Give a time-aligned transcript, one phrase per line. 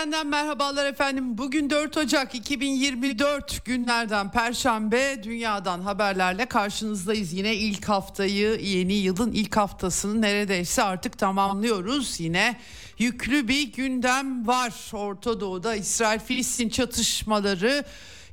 [0.00, 1.38] Eksenden merhabalar efendim.
[1.38, 7.32] Bugün 4 Ocak 2024 günlerden Perşembe dünyadan haberlerle karşınızdayız.
[7.32, 12.20] Yine ilk haftayı yeni yılın ilk haftasını neredeyse artık tamamlıyoruz.
[12.20, 12.60] Yine
[12.98, 14.72] yüklü bir gündem var.
[14.92, 17.84] Orta Doğu'da İsrail-Filistin çatışmaları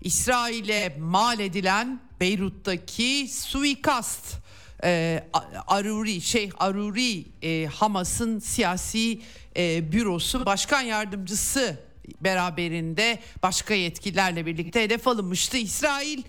[0.01, 4.37] İsrail'e mal edilen Beyrut'taki suikast
[4.83, 5.23] e,
[5.67, 9.21] Aruri Şeyh Aruri e, Hamas'ın siyasi
[9.57, 11.77] e, bürosu başkan yardımcısı
[12.21, 15.57] beraberinde başka yetkililerle birlikte hedef alınmıştı.
[15.57, 16.23] İsrail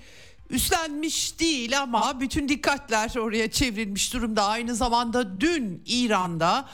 [0.51, 4.45] üstlenmiş değil ama bütün dikkatler oraya çevrilmiş durumda.
[4.45, 6.69] Aynı zamanda dün İran'da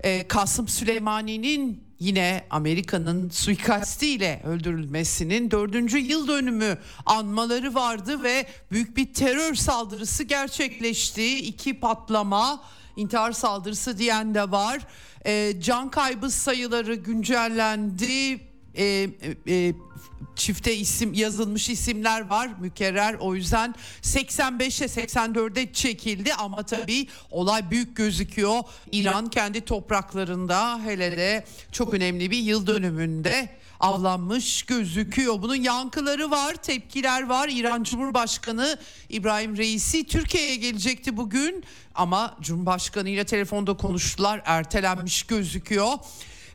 [0.00, 9.14] e, Kasım Süleymani'nin yine Amerika'nın suikastiyle öldürülmesinin dördüncü yıl dönümü anmaları vardı ve büyük bir
[9.14, 11.38] terör saldırısı gerçekleşti.
[11.38, 12.62] İki patlama
[12.96, 14.86] intihar saldırısı diyen de var.
[15.26, 18.40] E, can kaybı sayıları güncellendi.
[18.74, 19.08] E,
[19.48, 19.74] e,
[20.36, 27.96] çifte isim yazılmış isimler var mükerrer o yüzden 85'e 84'e çekildi ama tabii olay büyük
[27.96, 28.62] gözüküyor.
[28.92, 33.48] İran kendi topraklarında hele de çok önemli bir yıl dönümünde
[33.80, 35.42] avlanmış gözüküyor.
[35.42, 37.48] Bunun yankıları var, tepkiler var.
[37.52, 38.78] İran Cumhurbaşkanı
[39.08, 44.42] İbrahim Reisi Türkiye'ye gelecekti bugün ama Cumhurbaşkanı ile telefonda konuştular.
[44.44, 45.88] Ertelenmiş gözüküyor.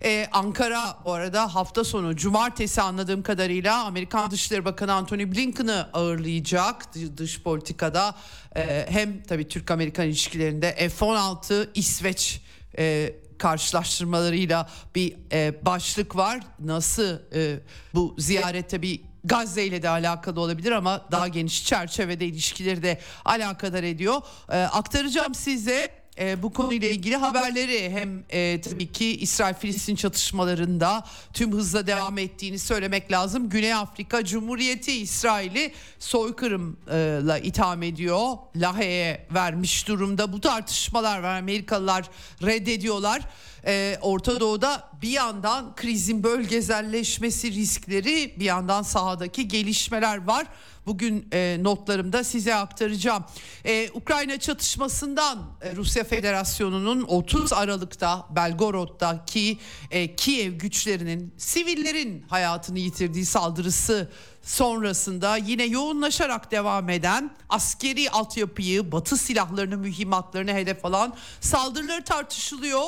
[0.04, 6.86] Ee, Ankara bu arada hafta sonu cumartesi anladığım kadarıyla Amerikan Dışişleri Bakanı Antony Blinken'ı ağırlayacak
[7.18, 8.16] dış politikada.
[8.56, 12.42] Ee, hem tabii Türk-Amerikan ilişkilerinde F-16 İsveç
[12.78, 16.40] e, karşılaştırmalarıyla bir e, başlık var.
[16.60, 17.60] Nasıl e,
[17.94, 23.84] bu ziyarette bir Gazze ile de alakalı olabilir ama daha geniş çerçevede ilişkileri de alakadar
[23.84, 24.22] ediyor.
[24.50, 31.54] E, aktaracağım size e, bu konuyla ilgili haberleri hem e, tabii ki İsrail-Filistin çatışmalarında tüm
[31.54, 33.50] hızla devam ettiğini söylemek lazım.
[33.50, 38.38] Güney Afrika Cumhuriyeti İsrail'i soykırımla itham ediyor.
[38.56, 40.34] Lahey'e vermiş durumda.
[40.34, 41.38] Bu tartışmalar var.
[41.38, 42.10] Amerikalılar
[42.44, 43.22] reddediyorlar.
[43.66, 50.48] Ee, Orta Doğu'da bir yandan krizin bölgeselleşmesi riskleri bir yandan sahadaki gelişmeler var.
[50.90, 53.26] Bugün e, notlarımda size aktaracağım.
[53.66, 59.58] E, Ukrayna çatışmasından e, Rusya Federasyonu'nun 30 Aralık'ta Belgorod'daki
[59.92, 64.12] e, Kiev güçlerinin sivillerin hayatını yitirdiği saldırısı
[64.44, 72.84] sonrasında yine yoğunlaşarak devam eden askeri altyapıyı, batı silahlarını, mühimmatlarını hedef alan saldırıları tartışılıyor.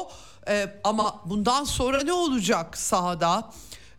[0.47, 3.51] Ee, ama bundan sonra ne olacak sahada?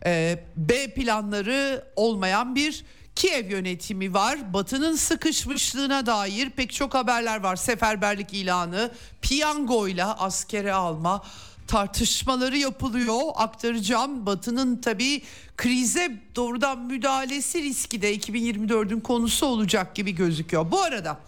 [0.05, 4.53] Ee, B planları olmayan bir Kiev yönetimi var.
[4.53, 7.55] Batı'nın sıkışmışlığına dair pek çok haberler var.
[7.55, 8.91] Seferberlik ilanı,
[9.21, 11.23] piyangoyla askere alma
[11.67, 13.21] tartışmaları yapılıyor.
[13.35, 14.25] Aktaracağım.
[14.25, 15.21] Batı'nın tabii
[15.57, 20.71] krize doğrudan müdahalesi riski de 2024'ün konusu olacak gibi gözüküyor.
[20.71, 21.19] Bu arada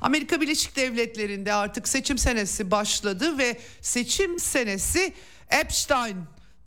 [0.00, 5.14] Amerika Birleşik Devletleri'nde artık seçim senesi başladı ve seçim senesi
[5.50, 6.16] Epstein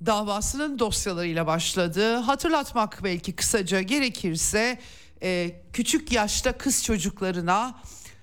[0.05, 2.15] davasının dosyalarıyla başladı.
[2.15, 4.79] Hatırlatmak belki kısaca gerekirse
[5.23, 7.81] e, küçük yaşta kız çocuklarına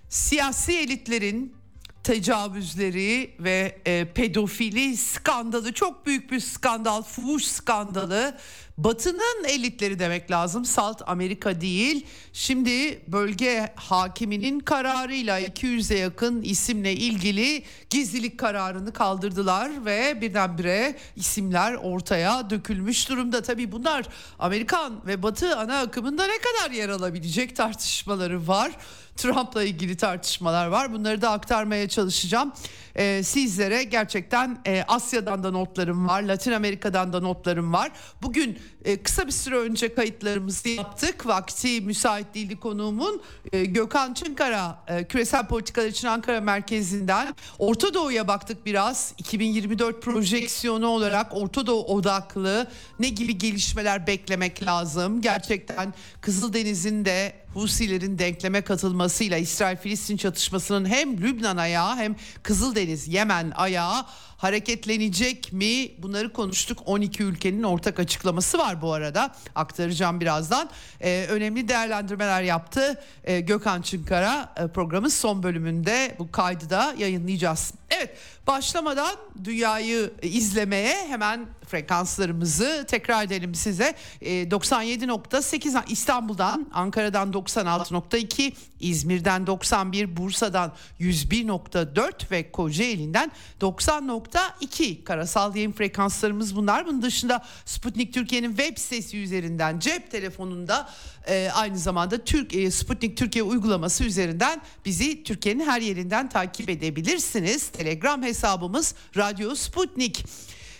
[0.08, 1.61] siyasi elitlerin
[2.04, 8.34] tecavüzleri ve e, pedofili skandalı çok büyük bir skandal, fuhuş skandalı.
[8.78, 10.64] Batı'nın elitleri demek lazım.
[10.64, 12.06] Salt Amerika değil.
[12.32, 22.50] Şimdi bölge hakiminin kararıyla 200'e yakın isimle ilgili gizlilik kararını kaldırdılar ve birdenbire isimler ortaya
[22.50, 23.42] dökülmüş durumda.
[23.42, 24.06] Tabii bunlar
[24.38, 28.72] Amerikan ve Batı ana akımında ne kadar yer alabilecek tartışmaları var.
[29.16, 30.92] Trump'la ilgili tartışmalar var.
[30.92, 32.52] Bunları da aktarmaya çalışacağım.
[32.96, 37.92] Ee, sizlere gerçekten e, Asya'dan da notlarım var, Latin Amerika'dan da notlarım var.
[38.22, 41.26] Bugün e, kısa bir süre önce kayıtlarımızı yaptık.
[41.26, 43.22] Vakti müsait değildi konuğumun.
[43.52, 49.14] E, Gökhan Çınkara e, küresel politikalar için Ankara merkezinden Orta Doğu'ya baktık biraz.
[49.18, 52.66] 2024 projeksiyonu olarak Orta Doğu odaklı
[52.98, 55.20] ne gibi gelişmeler beklemek lazım?
[55.20, 64.04] Gerçekten Kızıldeniz'in de Husilerin denkleme katılmasıyla İsrail-Filistin çatışmasının hem Lübnan ayağı hem Kızıldeniz Yemen ayağı
[64.42, 65.90] hareketlenecek mi?
[65.98, 66.78] Bunları konuştuk.
[66.86, 69.34] 12 ülkenin ortak açıklaması var bu arada.
[69.54, 70.70] Aktaracağım birazdan.
[71.00, 77.74] Ee, önemli değerlendirmeler yaptı ee, Gökhan Çınkara e, programın son bölümünde bu kaydı da yayınlayacağız.
[77.96, 78.10] Evet
[78.46, 83.94] başlamadan dünyayı izlemeye hemen frekanslarımızı tekrar edelim size.
[84.20, 95.72] E, ee, 97.8 İstanbul'dan, Ankara'dan 96.2, İzmir'den 91, Bursa'dan 101.4 ve Kocaeli'nden 90.2 karasal yayın
[95.72, 96.86] frekanslarımız bunlar.
[96.86, 100.88] Bunun dışında Sputnik Türkiye'nin web sitesi üzerinden cep telefonunda
[101.28, 107.68] e, aynı zamanda Türk e, Sputnik Türkiye uygulaması üzerinden bizi Türkiye'nin her yerinden takip edebilirsiniz.
[107.68, 110.24] Telegram hesabımız Radyo Sputnik.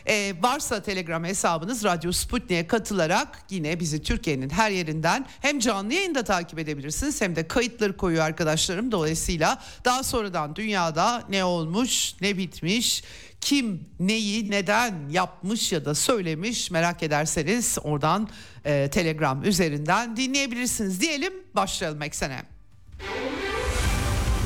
[0.09, 6.25] Ee, varsa Telegram hesabınız Radyo Sputnik'e katılarak yine bizi Türkiye'nin her yerinden hem canlı yayında
[6.25, 8.93] takip edebilirsiniz hem de kayıtları koyuyor arkadaşlarım.
[8.93, 13.03] Dolayısıyla daha sonradan dünyada ne olmuş, ne bitmiş,
[13.43, 18.29] kim neyi neden yapmış ya da söylemiş merak ederseniz oradan
[18.65, 22.43] e, Telegram üzerinden dinleyebilirsiniz diyelim başlayalım eksene.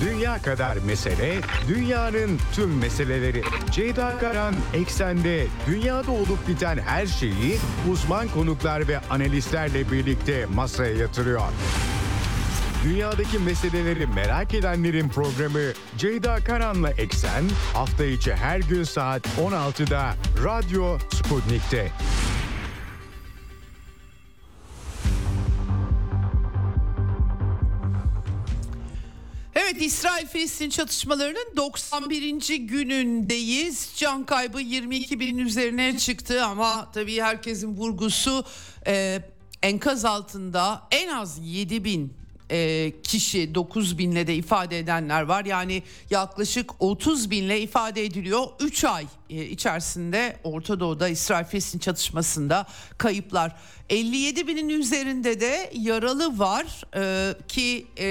[0.01, 3.43] Dünya kadar mesele, dünyanın tüm meseleleri.
[3.71, 7.59] Ceyda Karan Eksen'de dünyada olup biten her şeyi
[7.93, 11.43] uzman konuklar ve analistlerle birlikte masaya yatırıyor.
[12.87, 20.99] Dünyadaki meseleleri merak edenlerin programı Ceyda Karan'la Eksen hafta içi her gün saat 16'da Radyo
[20.99, 21.93] Sputnik'te.
[29.55, 32.57] Evet İsrail-Filistin çatışmalarının 91.
[32.57, 33.93] günündeyiz.
[33.97, 38.45] Can kaybı 22 binin üzerine çıktı ama tabii herkesin vurgusu
[38.87, 39.23] e,
[39.63, 45.45] enkaz altında en az 7 bin e, kişi 9 binle de ifade edenler var.
[45.45, 48.47] Yani yaklaşık 30 binle ifade ediliyor.
[48.61, 52.67] 3 ay içerisinde Orta Doğu'da İsrail-Filistin çatışmasında
[52.99, 53.57] kayıplar.
[53.91, 58.07] 57 binin üzerinde de yaralı var e, ki e,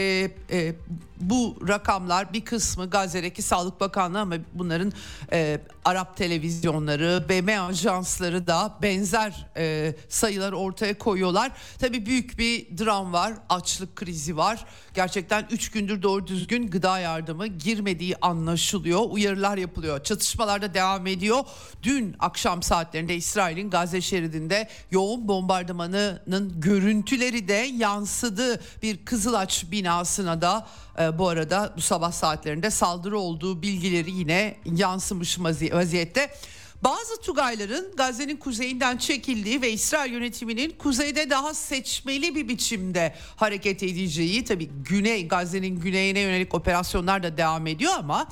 [0.51, 0.75] e,
[1.21, 4.93] bu rakamlar bir kısmı Gazze'deki Sağlık Bakanlığı ama bunların
[5.31, 11.51] e, Arap televizyonları, BM ajansları da benzer e, sayılar ortaya koyuyorlar.
[11.79, 14.65] Tabii büyük bir dram var, açlık krizi var.
[14.93, 19.01] Gerçekten 3 gündür doğru düzgün gıda yardımı girmediği anlaşılıyor.
[19.09, 20.03] Uyarılar yapılıyor.
[20.03, 20.73] Çatışmalar da
[21.05, 21.43] devam ediyor.
[21.83, 28.61] Dün akşam saatlerinde İsrail'in Gazze şeridinde yoğun bombardımanının görüntüleri de yansıdı.
[28.81, 30.67] Bir Kızılaç binasına da
[30.99, 36.29] e, bu arada bu sabah saatlerinde saldırı olduğu bilgileri yine yansımış vaziyette.
[36.83, 44.43] Bazı Tugayların Gazze'nin kuzeyinden çekildiği ve İsrail yönetiminin kuzeyde daha seçmeli bir biçimde hareket edeceği
[44.43, 48.27] tabii güney Gazze'nin güneyine yönelik operasyonlar da devam ediyor ama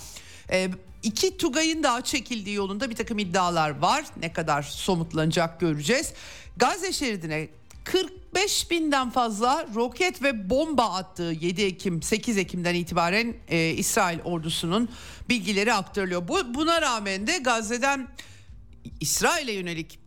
[0.51, 0.69] e,
[1.03, 4.05] iki Tugay'ın daha çekildiği yolunda bir takım iddialar var.
[4.17, 6.13] Ne kadar somutlanacak göreceğiz.
[6.57, 7.47] Gazze şeridine
[7.83, 14.89] 45 binden fazla roket ve bomba attığı 7 Ekim 8 Ekim'den itibaren e, İsrail ordusunun
[15.29, 16.27] bilgileri aktarılıyor.
[16.27, 18.07] Bu, buna rağmen de Gazze'den
[18.99, 19.99] İsrail'e yönelik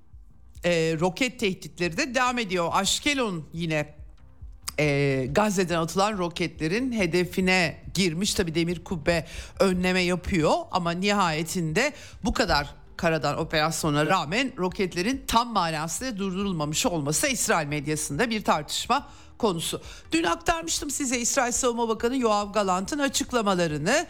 [0.65, 2.69] e, roket tehditleri de devam ediyor.
[2.73, 3.96] Aşkelon yine
[4.81, 8.35] e, Gazze'den atılan roketlerin hedefine girmiş.
[8.35, 9.27] Tabi demir kubbe
[9.61, 11.93] önleme yapıyor ama nihayetinde
[12.25, 19.09] bu kadar karadan operasyona rağmen roketlerin tam manasıyla durdurulmamış olması İsrail medyasında bir tartışma
[19.39, 19.83] konusu.
[20.13, 24.07] Dün aktarmıştım size İsrail Savunma Bakanı Yoav Galant'ın açıklamalarını.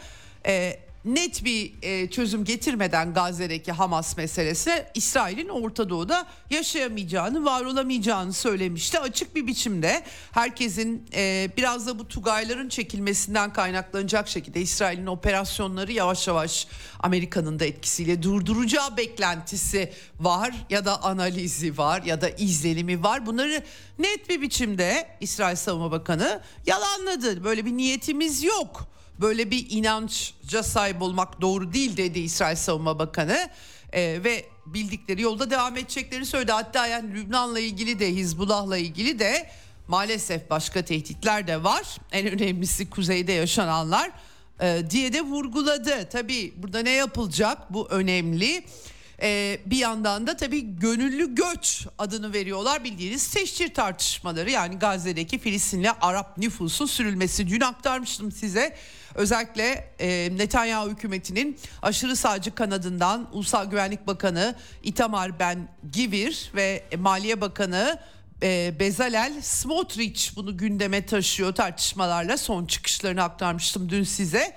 [0.47, 8.33] Ee, net bir e, çözüm getirmeden Gazze'deki Hamas meselesi İsrail'in Orta Doğu'da yaşayamayacağını, var olamayacağını
[8.33, 8.99] söylemişti.
[8.99, 16.29] Açık bir biçimde herkesin e, biraz da bu Tugayların çekilmesinden kaynaklanacak şekilde İsrail'in operasyonları yavaş
[16.29, 16.67] yavaş
[17.01, 23.27] Amerika'nın da etkisiyle durduracağı beklentisi var ya da analizi var ya da izlenimi var.
[23.27, 23.65] Bunları
[23.99, 27.45] net bir biçimde İsrail Savunma Bakanı yalanladı.
[27.45, 33.51] Böyle bir niyetimiz yok böyle bir inançca sahip olmak doğru değil dedi İsrail Savunma Bakanı
[33.93, 36.53] ee, ve bildikleri yolda devam edeceklerini söyledi.
[36.53, 39.51] Hatta yani Lübnan'la ilgili de Hizbullah'la ilgili de
[39.89, 41.97] maalesef başka tehditler de var.
[42.13, 44.11] En önemlisi kuzeyde yaşananlar
[44.61, 46.09] e, diye de vurguladı.
[46.09, 48.65] Tabii burada ne yapılacak bu önemli.
[49.23, 55.91] Ee, bir yandan da tabii gönüllü göç adını veriyorlar bildiğiniz teşhir tartışmaları yani Gazze'deki Filistinli
[55.91, 57.49] Arap nüfusun sürülmesi.
[57.49, 58.77] Dün aktarmıştım size
[59.17, 67.41] özellikle e, Netanyahu hükümetinin aşırı sağcı kanadından Ulusal Güvenlik Bakanı Itamar Ben Givir ve Maliye
[67.41, 67.99] Bakanı
[68.43, 74.57] e, Bezalel Smotrich bunu gündeme taşıyor tartışmalarla son çıkışlarını aktarmıştım dün size.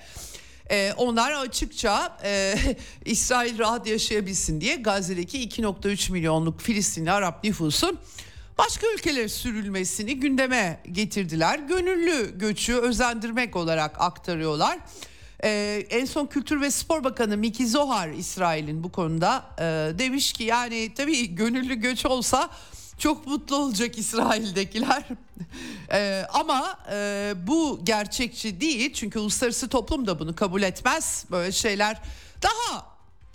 [0.72, 2.56] Ee, onlar açıkça e,
[3.06, 8.00] İsrail rahat yaşayabilsin diye Gazze'deki 2.3 milyonluk Filistinli Arap nüfusun
[8.60, 11.60] başka ülkelere sürülmesini gündeme getirdiler.
[11.60, 14.80] Gönüllü göçü özendirmek olarak aktarıyorlar.
[15.44, 19.64] Ee, en son Kültür ve Spor Bakanı Miki Zohar İsrail'in bu konuda e,
[20.00, 22.50] demiş ki yani tabii gönüllü göç olsa
[22.98, 25.04] çok mutlu olacak İsrail'dekiler.
[25.92, 31.26] ee, ama e, bu gerçekçi değil çünkü uluslararası toplum da bunu kabul etmez.
[31.32, 32.02] Böyle şeyler
[32.42, 32.86] daha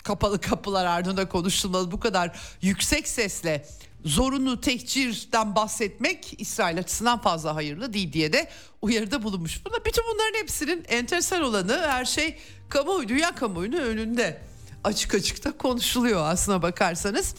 [0.03, 1.93] kapalı kapılar ardında konuşulmalı.
[1.93, 3.67] Bu kadar yüksek sesle
[4.05, 8.49] zorunlu tehcirden bahsetmek İsrail açısından fazla hayırlı değil diye de
[8.83, 9.67] uyarıda bulunmuş.
[9.67, 14.41] Buna bütün bunların hepsinin enteresan olanı her şey kamuoyu, dünya kamuoyunun önünde
[14.85, 17.35] açık açık da konuşuluyor aslına bakarsanız.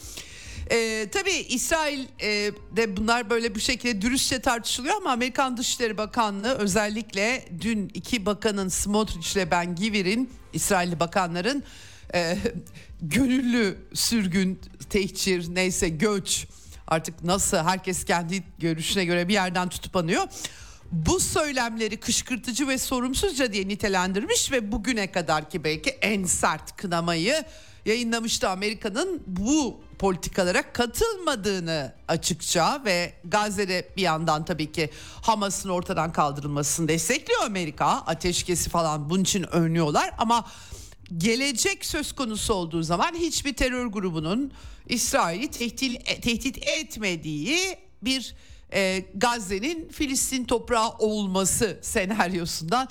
[0.70, 7.48] Ee, tabii İsrail'de e, bunlar böyle bir şekilde dürüstçe tartışılıyor ama Amerikan Dışişleri Bakanlığı özellikle
[7.60, 11.62] dün iki bakanın Smotrich ile Ben Givir'in İsrailli bakanların
[12.14, 12.38] e,
[13.02, 16.46] gönüllü sürgün, tehcir neyse göç
[16.88, 20.24] artık nasıl herkes kendi görüşüne göre bir yerden tutup anıyor.
[20.92, 27.44] Bu söylemleri kışkırtıcı ve sorumsuzca diye nitelendirmiş ve bugüne kadar ki belki en sert kınamayı
[27.86, 34.90] yayınlamıştı Amerika'nın bu politikalara katılmadığını açıkça ve Gazze'de bir yandan tabii ki
[35.22, 37.86] Hamas'ın ortadan kaldırılmasını destekliyor Amerika.
[37.86, 40.44] Ateşkesi falan bunun için önlüyorlar ama
[41.18, 44.52] gelecek söz konusu olduğu zaman hiçbir terör grubunun
[44.88, 48.34] İsrail'i tehdit, tehdit etmediği bir
[48.72, 52.88] e, Gazze'nin Filistin toprağı olması senaryosundan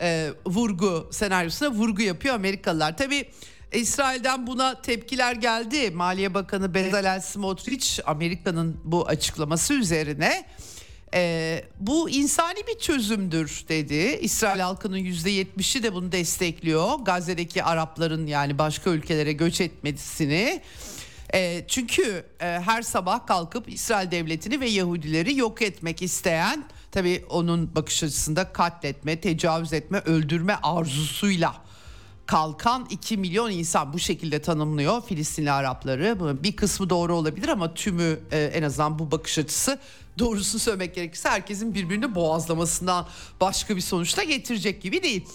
[0.00, 2.96] e, vurgu senaryosuna vurgu yapıyor Amerikalılar.
[2.96, 3.30] Tabii
[3.72, 5.90] İsrail'den buna tepkiler geldi.
[5.90, 10.46] Maliye Bakanı Bezalel Smotrich Amerika'nın bu açıklaması üzerine
[11.14, 14.18] e, bu insani bir çözümdür dedi.
[14.22, 16.94] İsrail halkının yüzde yetmişi de bunu destekliyor.
[16.94, 20.62] Gazze'deki Arapların yani başka ülkelere göç etmesini.
[21.34, 27.74] E, çünkü e, her sabah kalkıp İsrail devletini ve Yahudileri yok etmek isteyen tabii onun
[27.74, 31.54] bakış açısında katletme, tecavüz etme, öldürme arzusuyla
[32.30, 36.42] kalkan 2 milyon insan bu şekilde tanımlıyor Filistinli Arapları.
[36.42, 39.78] Bir kısmı doğru olabilir ama tümü e, en azından bu bakış açısı
[40.20, 43.06] doğrusunu söylemek gerekirse herkesin birbirini boğazlamasından
[43.40, 45.26] başka bir sonuçta getirecek gibi değil.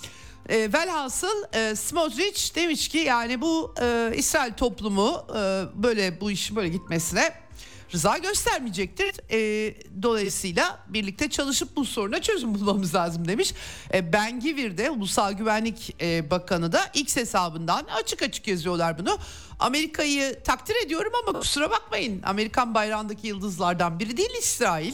[0.50, 6.56] E, velhasıl e, Smotrich demiş ki yani bu e, İsrail toplumu e, böyle bu işin
[6.56, 7.45] böyle gitmesine
[7.94, 9.16] rıza göstermeyecektir.
[9.32, 13.54] E, dolayısıyla birlikte çalışıp bu soruna çözüm bulmamız lazım demiş.
[13.94, 19.18] E, ben Givir'de Ulusal Güvenlik e, Bakanı da X hesabından açık açık yazıyorlar bunu.
[19.60, 24.94] Amerika'yı takdir ediyorum ama kusura bakmayın Amerikan bayrağındaki yıldızlardan biri değil İsrail.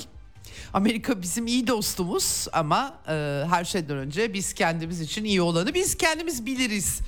[0.74, 5.98] Amerika bizim iyi dostumuz ama e, her şeyden önce biz kendimiz için iyi olanı biz
[5.98, 7.00] kendimiz biliriz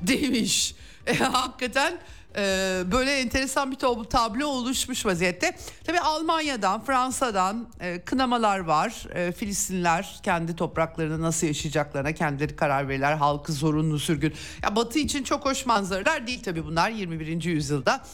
[0.00, 0.74] demiş.
[1.06, 1.98] E, hakikaten
[2.36, 3.76] e, böyle enteresan bir
[4.10, 5.56] tablo oluşmuş vaziyette.
[5.84, 9.06] Tabi Almanya'dan, Fransa'dan e, kınamalar var.
[9.14, 13.14] E, Filistinler kendi topraklarını nasıl yaşayacaklarına kendileri karar verirler.
[13.14, 14.34] Halkı zorunlu sürgün.
[14.62, 17.44] Ya Batı için çok hoş manzaralar değil tabi bunlar 21.
[17.44, 18.04] yüzyılda.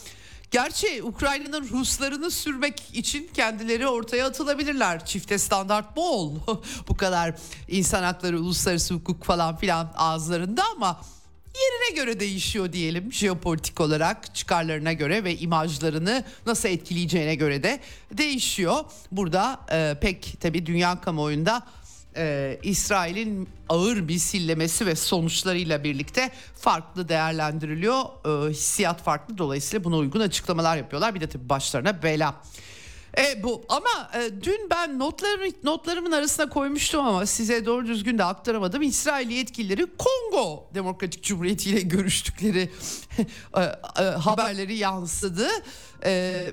[0.51, 5.05] Gerçi Ukrayna'nın Ruslarını sürmek için kendileri ortaya atılabilirler.
[5.05, 6.35] Çifte standart bol.
[6.87, 7.35] Bu kadar
[7.67, 11.01] insan hakları, uluslararası hukuk falan filan ağızlarında ama
[11.59, 17.79] yerine göre değişiyor diyelim jeopolitik olarak çıkarlarına göre ve imajlarını nasıl etkileyeceğine göre de
[18.13, 18.85] değişiyor.
[19.11, 21.67] Burada e, pek tabii dünya kamuoyunda
[22.17, 28.03] e, İsrail'in ağır misillemesi ve sonuçlarıyla birlikte farklı değerlendiriliyor.
[28.25, 31.15] E, hissiyat farklı dolayısıyla buna uygun açıklamalar yapıyorlar.
[31.15, 32.35] Bir de tabii başlarına bela.
[33.17, 38.23] E, bu ama e, dün ben notlarımı notlarımın arasına koymuştum ama size doğru düzgün de
[38.23, 38.81] aktaramadım.
[38.81, 42.69] İsrail yetkilileri Kongo Demokratik Cumhuriyeti ile görüştükleri
[43.57, 43.61] e,
[43.99, 45.47] e, haberleri yansıdı.
[46.05, 46.43] E,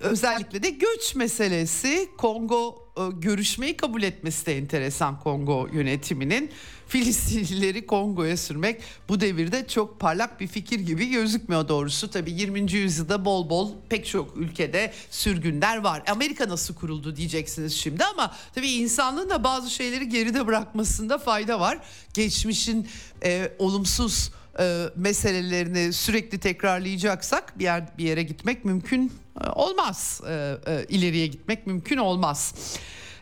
[0.00, 6.50] özellikle de göç meselesi Kongo e, görüşmeyi kabul etmesi de enteresan Kongo yönetiminin.
[6.88, 12.10] Filistinlileri Kongo'ya sürmek bu devirde çok parlak bir fikir gibi gözükmüyor doğrusu.
[12.10, 12.72] Tabii 20.
[12.72, 16.02] yüzyılda bol bol pek çok ülkede sürgünler var.
[16.08, 21.78] Amerika nasıl kuruldu diyeceksiniz şimdi ama tabii insanlığın da bazı şeyleri geride bırakmasında fayda var.
[22.14, 22.88] Geçmişin
[23.24, 29.12] e, olumsuz e, meselelerini sürekli tekrarlayacaksak bir yer bir yere gitmek mümkün
[29.44, 30.20] e, olmaz.
[30.28, 32.54] E, e, ileriye gitmek mümkün olmaz.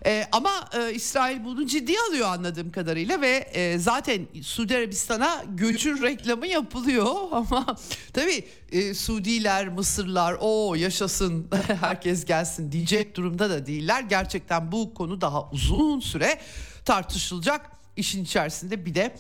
[0.07, 6.03] E, ama e, İsrail bunu ciddiye alıyor anladığım kadarıyla ve e, zaten Suudi Arabistan'a göçün
[6.03, 7.77] reklamı yapılıyor ama
[8.13, 14.03] tabii e, Suudiler, Mısırlar o yaşasın herkes gelsin diyecek durumda da değiller.
[14.03, 16.39] Gerçekten bu konu daha uzun süre
[16.85, 17.71] tartışılacak.
[17.97, 19.17] İşin içerisinde bir de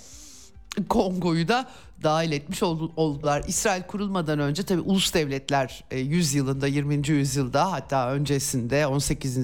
[0.88, 1.68] Kongo'yu da
[2.02, 3.44] dahil etmiş oldular.
[3.46, 7.08] İsrail kurulmadan önce tabi ulus devletler 100 e, yılında 20.
[7.08, 9.38] yüzyılda hatta öncesinde 18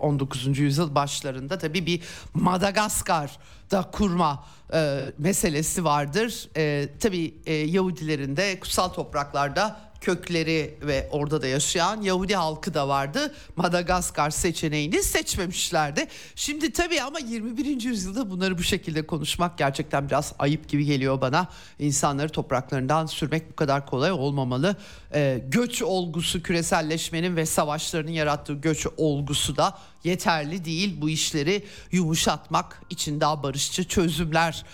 [0.00, 0.46] 19.
[0.46, 2.02] E, yüzyıl başlarında tabi bir
[2.34, 3.38] Madagaskar
[3.70, 6.48] da kurma e, meselesi vardır.
[6.56, 12.88] E, tabii e, Yahudilerin de kutsal topraklarda kökleri ve orada da yaşayan Yahudi halkı da
[12.88, 13.34] vardı.
[13.56, 16.06] Madagaskar seçeneğini seçmemişlerdi.
[16.34, 17.82] Şimdi tabii ama 21.
[17.82, 21.48] yüzyılda bunları bu şekilde konuşmak gerçekten biraz ayıp gibi geliyor bana.
[21.78, 24.76] İnsanları topraklarından sürmek bu kadar kolay olmamalı.
[25.14, 31.00] Ee, göç olgusu küreselleşmenin ve savaşların yarattığı göç olgusu da yeterli değil.
[31.00, 34.64] Bu işleri yumuşatmak için daha barışçı çözümler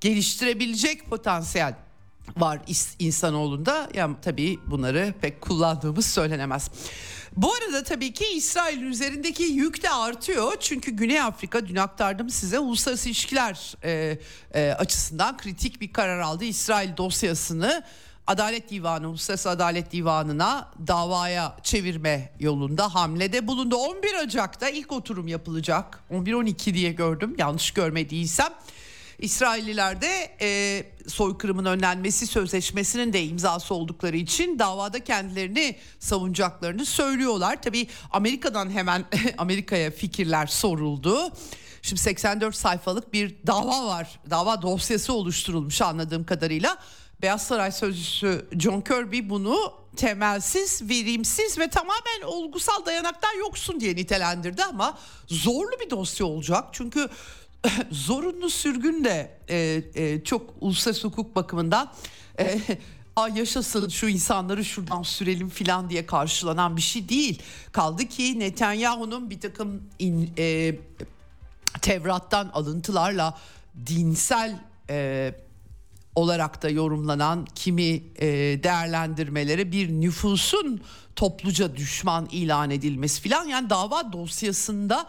[0.00, 1.74] geliştirebilecek potansiyel
[2.36, 2.60] var
[2.98, 3.88] insanoğlunda.
[3.94, 6.70] Yani tabii bunları pek kullandığımız söylenemez.
[7.36, 10.52] Bu arada tabii ki İsrail üzerindeki yük de artıyor.
[10.60, 14.18] Çünkü Güney Afrika dün aktardım size uluslararası ilişkiler e,
[14.54, 16.44] e, açısından kritik bir karar aldı.
[16.44, 17.84] İsrail dosyasını
[18.26, 23.76] Adalet Divanı, Uluslararası Adalet Divanı'na davaya çevirme yolunda hamlede bulundu.
[23.76, 26.00] 11 Ocak'ta ilk oturum yapılacak.
[26.10, 28.52] 11-12 diye gördüm yanlış görmediysem.
[29.22, 37.62] İsrailliler de e, soykırımın önlenmesi sözleşmesinin de imzası oldukları için davada kendilerini savunacaklarını söylüyorlar.
[37.62, 39.04] Tabii Amerika'dan hemen
[39.38, 41.32] Amerika'ya fikirler soruldu.
[41.82, 44.20] Şimdi 84 sayfalık bir dava var.
[44.30, 46.78] Dava dosyası oluşturulmuş anladığım kadarıyla.
[47.22, 54.64] Beyaz Saray sözcüsü John Kirby bunu temelsiz, verimsiz ve tamamen olgusal dayanaktan yoksun diye nitelendirdi
[54.64, 56.64] ama zorlu bir dosya olacak.
[56.72, 57.08] Çünkü
[57.90, 61.92] zorunlu sürgün de e, e, çok uluslararası hukuk bakımından
[62.38, 62.60] e,
[63.16, 67.42] a yaşasın şu insanları şuradan sürelim filan diye karşılanan bir şey değil.
[67.72, 70.76] Kaldı ki Netanyahu'nun bir takım in, e,
[71.82, 73.38] Tevrat'tan alıntılarla
[73.86, 75.34] dinsel e,
[76.14, 78.26] olarak da yorumlanan kimi e,
[78.62, 80.80] değerlendirmeleri bir nüfusun
[81.16, 85.06] topluca düşman ilan edilmesi filan yani dava dosyasında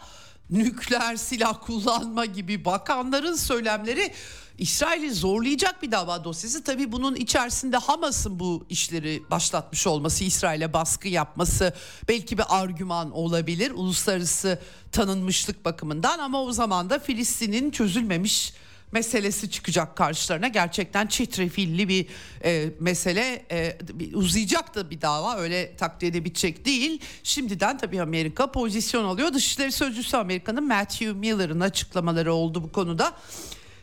[0.50, 4.12] nükleer silah kullanma gibi bakanların söylemleri
[4.58, 6.64] İsrail'i zorlayacak bir dava dosyası.
[6.64, 11.74] Tabii bunun içerisinde Hamas'ın bu işleri başlatmış olması, İsrail'e baskı yapması
[12.08, 14.58] belki bir argüman olabilir uluslararası
[14.92, 18.54] tanınmışlık bakımından ama o zaman da Filistin'in çözülmemiş
[18.92, 20.48] meselesi çıkacak karşılarına.
[20.48, 22.06] Gerçekten çetrefilli bir
[22.44, 23.78] e, mesele e,
[24.14, 27.00] uzayacak da bir dava öyle takdir edebilecek değil.
[27.22, 29.32] Şimdiden tabii Amerika pozisyon alıyor.
[29.32, 33.12] Dışişleri Sözcüsü Amerika'nın Matthew Miller'ın açıklamaları oldu bu konuda.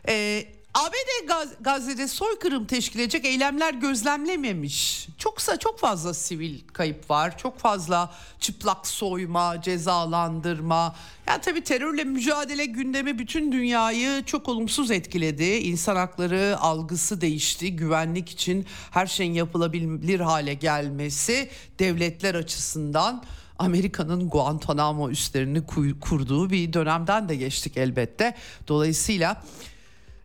[0.07, 5.07] E, ABD Gaz Gazze'de soykırım teşkil edecek eylemler gözlemlememiş.
[5.17, 7.37] Çoksa çok fazla sivil kayıp var.
[7.37, 10.95] Çok fazla çıplak soyma, cezalandırma.
[11.27, 15.43] Yani tabii terörle mücadele gündemi bütün dünyayı çok olumsuz etkiledi.
[15.43, 17.75] İnsan hakları algısı değişti.
[17.75, 23.23] Güvenlik için her şeyin yapılabilir hale gelmesi devletler açısından
[23.59, 25.65] Amerika'nın Guantanamo üslerini
[26.01, 28.35] kurduğu bir dönemden de geçtik elbette.
[28.67, 29.43] Dolayısıyla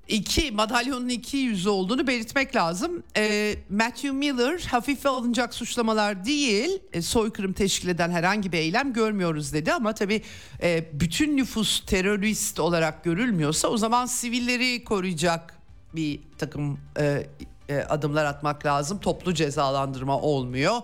[0.08, 3.02] iki madalyonun iki yüzü olduğunu belirtmek lazım.
[3.16, 9.52] E, Matthew Miller hafife alınacak suçlamalar değil e, soykırım teşkil eden herhangi bir eylem görmüyoruz
[9.52, 10.22] dedi ama tabii
[10.62, 15.56] e, bütün nüfus terörist olarak görülmüyorsa o zaman sivilleri koruyacak
[15.94, 17.26] bir takım e,
[17.68, 19.00] e, adımlar atmak lazım.
[19.00, 20.80] Toplu cezalandırma olmuyor.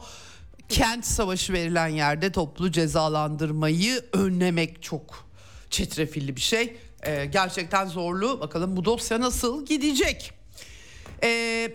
[0.68, 5.28] Kent savaşı verilen yerde toplu cezalandırmayı önlemek çok
[5.70, 8.40] çetrefilli bir şey e, gerçekten zorlu.
[8.40, 10.32] Bakalım bu dosya nasıl gidecek?
[11.22, 11.70] E,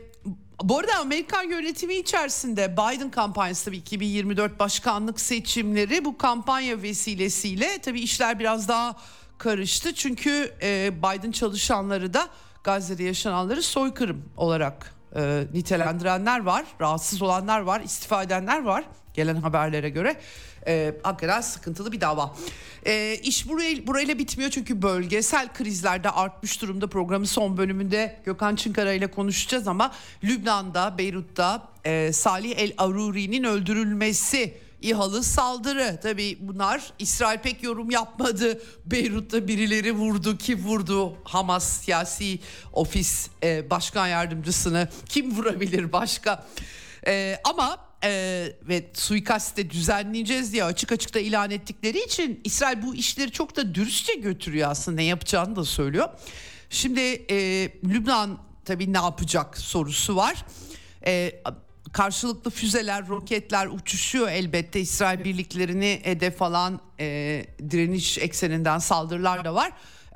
[0.63, 8.01] bu arada Amerikan yönetimi içerisinde Biden kampanyası tabii 2024 başkanlık seçimleri bu kampanya vesilesiyle tabii
[8.01, 8.95] işler biraz daha
[9.37, 9.93] karıştı.
[9.95, 12.27] Çünkü e, Biden çalışanları da
[12.63, 16.65] Gazze'de yaşananları soykırım olarak e, nitelendirenler var.
[16.81, 18.83] Rahatsız olanlar var, istifa edenler var
[19.17, 20.15] gelen haberlere göre.
[20.67, 22.35] E, hakikaten sıkıntılı bir dava.
[22.85, 26.87] E, iş buraya, burayla bitmiyor çünkü bölgesel krizlerde artmış durumda.
[26.87, 29.91] Programın son bölümünde Gökhan Çınkara ile konuşacağız ama
[30.23, 35.99] Lübnan'da, Beyrut'ta e, Salih El Aruri'nin öldürülmesi İHA'lı saldırı.
[36.03, 38.61] Tabii bunlar İsrail pek yorum yapmadı.
[38.85, 40.37] Beyrut'ta birileri vurdu.
[40.37, 41.17] Kim vurdu?
[41.23, 42.39] Hamas siyasi
[42.73, 44.89] ofis e, başkan yardımcısını.
[45.09, 46.47] Kim vurabilir başka?
[47.07, 48.09] E, ama e,
[48.61, 53.75] ve suikaste düzenleyeceğiz diye açık açık da ilan ettikleri için İsrail bu işleri çok da
[53.75, 56.09] dürüstçe götürüyor aslında ne yapacağını da söylüyor.
[56.69, 57.35] Şimdi e,
[57.85, 60.45] Lübnan tabii ne yapacak sorusu var.
[61.05, 61.41] E,
[61.93, 64.79] karşılıklı füzeler, roketler uçuşuyor elbette.
[64.79, 69.71] İsrail birliklerini hedef alan e, direniş ekseninden saldırılar da var.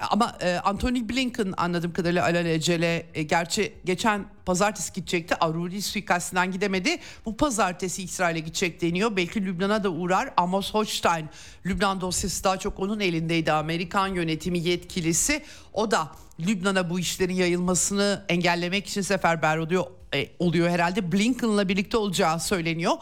[0.10, 5.36] Ama e, Anthony Blinken anladığım kadarıyla alelacele e, gerçi geçen pazartesi gidecekti.
[5.36, 6.98] Aruri suikastinden gidemedi.
[7.26, 9.16] Bu pazartesi İsrail'e gidecek deniyor.
[9.16, 10.34] Belki Lübnan'a da uğrar.
[10.38, 11.30] Amos Hochstein
[11.66, 13.52] Lübnan dosyası daha çok onun elindeydi.
[13.52, 15.44] Amerikan yönetimi yetkilisi.
[15.74, 21.12] O da Lübnan'a bu işlerin yayılmasını engellemek için seferber oluyor e, oluyor herhalde.
[21.12, 22.94] Blinken'la birlikte olacağı söyleniyor.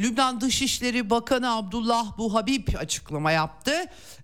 [0.00, 3.72] Lübnan Dışişleri Bakanı Abdullah Buhabib açıklama yaptı.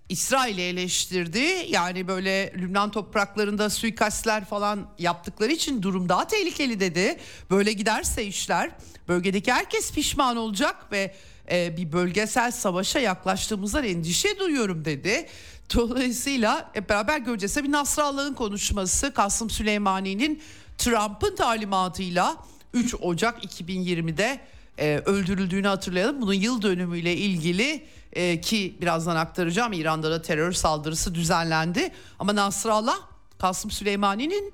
[0.09, 1.65] İsrail'i eleştirdi.
[1.69, 7.17] Yani böyle Lübnan topraklarında suikastler falan yaptıkları için durum daha tehlikeli dedi.
[7.51, 8.71] Böyle giderse işler
[9.07, 11.15] bölgedeki herkes pişman olacak ve
[11.51, 15.27] e, bir bölgesel savaşa yaklaştığımızdan endişe duyuyorum dedi.
[15.75, 17.53] Dolayısıyla hep beraber göreceğiz.
[17.53, 20.41] Tabii Nasrallah'ın konuşması Kasım Süleymani'nin
[20.77, 22.37] Trump'ın talimatıyla
[22.73, 24.39] 3 Ocak 2020'de
[24.77, 26.21] e, öldürüldüğünü hatırlayalım.
[26.21, 31.91] Bunun yıl dönümüyle ilgili e, ki birazdan aktaracağım İran'da da terör saldırısı düzenlendi.
[32.19, 32.97] Ama Nasrallah
[33.37, 34.53] Kasım Süleymani'nin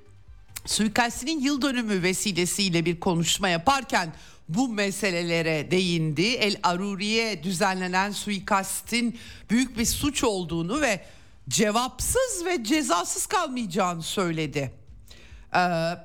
[0.65, 4.13] suikastinin yıl dönümü vesilesiyle bir konuşma yaparken
[4.49, 6.21] bu meselelere değindi.
[6.21, 11.05] El Aruri'ye düzenlenen suikastin büyük bir suç olduğunu ve
[11.49, 14.80] cevapsız ve cezasız kalmayacağını söyledi.
[15.55, 15.59] Ee,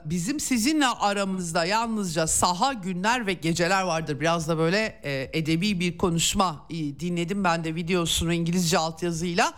[0.05, 4.21] bizim sizinle aramızda yalnızca saha günler ve geceler vardır.
[4.21, 9.55] Biraz da böyle e, edebi bir konuşma e, dinledim ben de videosunu İngilizce altyazıyla.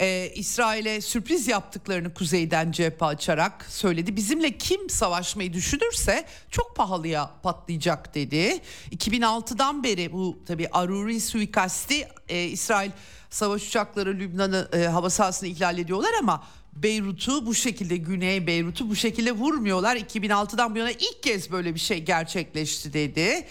[0.00, 4.16] Ee, İsrail'e sürpriz yaptıklarını kuzeyden cephe açarak söyledi.
[4.16, 8.60] Bizimle kim savaşmayı düşünürse çok pahalıya patlayacak dedi.
[8.90, 12.90] 2006'dan beri bu tabi Aruri suikasti e, İsrail
[13.30, 18.96] savaş uçakları Lübnan'ı e, hava sahasını ihlal ediyorlar ama Beyrut'u bu şekilde Güney Beyrut'u bu
[18.96, 19.96] şekilde vurmuyorlar.
[19.96, 23.46] 2006'dan bu yana ilk kez böyle bir şey gerçekleşti dedi.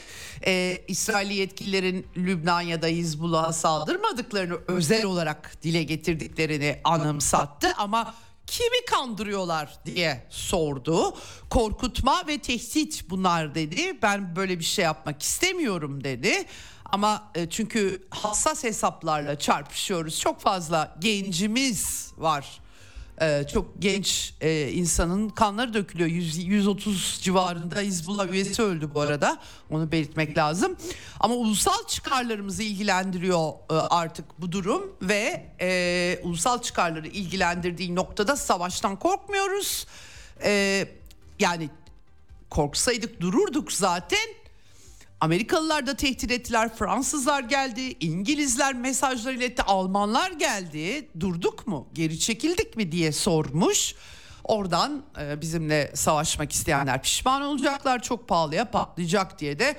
[0.46, 8.16] Ee, İsrail yetkililerin Lübnan ya da Hizbullah'a saldırmadıklarını özel olarak dile getirdiklerini anımsattı ama
[8.48, 11.18] kimi kandırıyorlar diye sordu.
[11.50, 13.98] Korkutma ve tehdit bunlar dedi.
[14.02, 16.46] Ben böyle bir şey yapmak istemiyorum dedi.
[16.86, 20.20] Ama e, çünkü hassas hesaplarla çarpışıyoruz.
[20.20, 22.61] Çok fazla gencimiz var
[23.22, 26.10] ee, çok genç e, insanın kanları dökülüyor.
[26.10, 29.38] 100, 130 civarında Hizbullah üyesi öldü bu arada.
[29.70, 30.78] Onu belirtmek lazım.
[31.20, 39.00] Ama ulusal çıkarlarımızı ilgilendiriyor e, artık bu durum ve e, ulusal çıkarları ilgilendirdiği noktada savaştan
[39.00, 39.88] korkmuyoruz.
[40.44, 40.86] E,
[41.40, 41.70] yani
[42.50, 44.41] korksaydık dururduk zaten
[45.22, 51.10] Amerikalılar da tehdit ettiler, Fransızlar geldi, İngilizler mesajlar iletti, Almanlar geldi.
[51.20, 53.96] Durduk mu, geri çekildik mi diye sormuş.
[54.44, 59.78] Oradan e, bizimle savaşmak isteyenler pişman olacaklar, çok pahalıya patlayacak diye de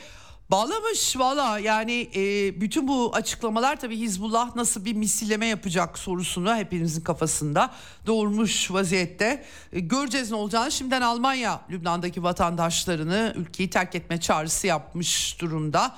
[0.53, 7.01] Bağlamış valla yani e, bütün bu açıklamalar tabii Hizbullah nasıl bir misilleme yapacak sorusunu hepinizin
[7.01, 7.71] kafasında
[8.07, 9.45] doğurmuş vaziyette.
[9.73, 10.73] E, göreceğiz ne olacağını.
[10.73, 15.97] Şimdiden Almanya Lübnan'daki vatandaşlarını ülkeyi terk etme çağrısı yapmış durumda.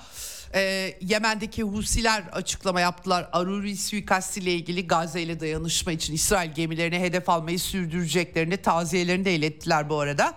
[0.54, 3.28] E, Yemen'deki Husiler açıklama yaptılar.
[3.32, 9.34] Aruri suikasti ile ilgili Gazze ile dayanışma için İsrail gemilerini hedef almayı sürdüreceklerini taziyelerini de
[9.34, 10.34] ilettiler bu arada.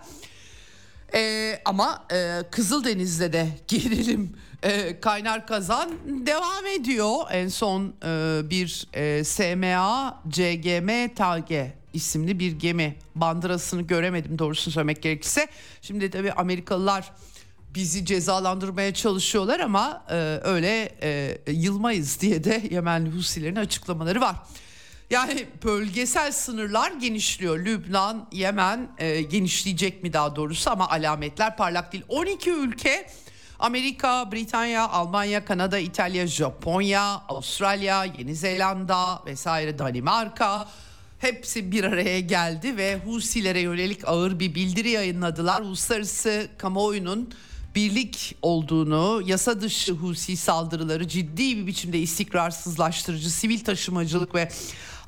[1.14, 5.90] E, ama e, Kızıldeniz'de de gerilim e, kaynar kazan
[6.26, 7.16] devam ediyor.
[7.30, 11.50] En son e, bir e, SMA CGM TAG
[11.92, 15.48] isimli bir gemi bandırasını göremedim doğrusunu söylemek gerekirse.
[15.82, 17.12] Şimdi tabii Amerikalılar
[17.74, 24.36] bizi cezalandırmaya çalışıyorlar ama e, öyle e, yılmayız diye de Yemenli Husilerin açıklamaları var.
[25.10, 27.58] Yani bölgesel sınırlar genişliyor.
[27.58, 32.04] Lübnan, Yemen e, genişleyecek mi daha doğrusu ama alametler parlak değil.
[32.08, 33.06] 12 ülke
[33.58, 40.68] Amerika, Britanya, Almanya, Kanada, İtalya, Japonya, Avustralya, Yeni Zelanda vesaire Danimarka
[41.18, 45.60] hepsi bir araya geldi ve Husilere yönelik ağır bir bildiri yayınladılar.
[45.60, 47.34] Uluslararası kamuoyunun
[47.74, 54.48] birlik olduğunu, yasa dışı Husi saldırıları ciddi bir biçimde istikrarsızlaştırıcı sivil taşımacılık ve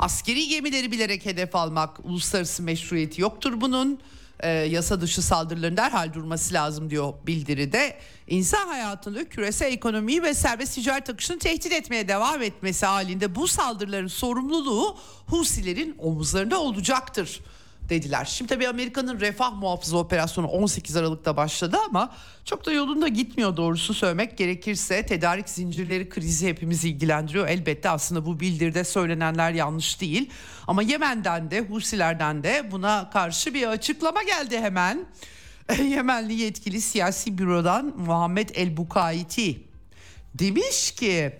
[0.01, 4.01] Askeri gemileri bilerek hedef almak uluslararası meşruiyeti yoktur bunun.
[4.41, 7.99] e, yasa dışı saldırıların derhal durması lazım diyor bildiride.
[8.27, 14.07] İnsan hayatını, küresel ekonomiyi ve serbest ticaret akışını tehdit etmeye devam etmesi halinde bu saldırıların
[14.07, 17.41] sorumluluğu Husilerin omuzlarında olacaktır
[17.91, 18.25] dediler.
[18.25, 22.13] Şimdi tabii Amerika'nın refah muhafızı operasyonu 18 Aralık'ta başladı ama
[22.45, 25.07] çok da yolunda gitmiyor doğrusu söylemek gerekirse.
[25.07, 27.49] Tedarik zincirleri krizi hepimizi ilgilendiriyor.
[27.49, 30.31] Elbette aslında bu bildirde söylenenler yanlış değil.
[30.67, 35.07] Ama Yemen'den de Husilerden de buna karşı bir açıklama geldi hemen.
[35.89, 39.71] Yemenli yetkili siyasi bürodan Muhammed El Bukaiti
[40.35, 41.39] demiş ki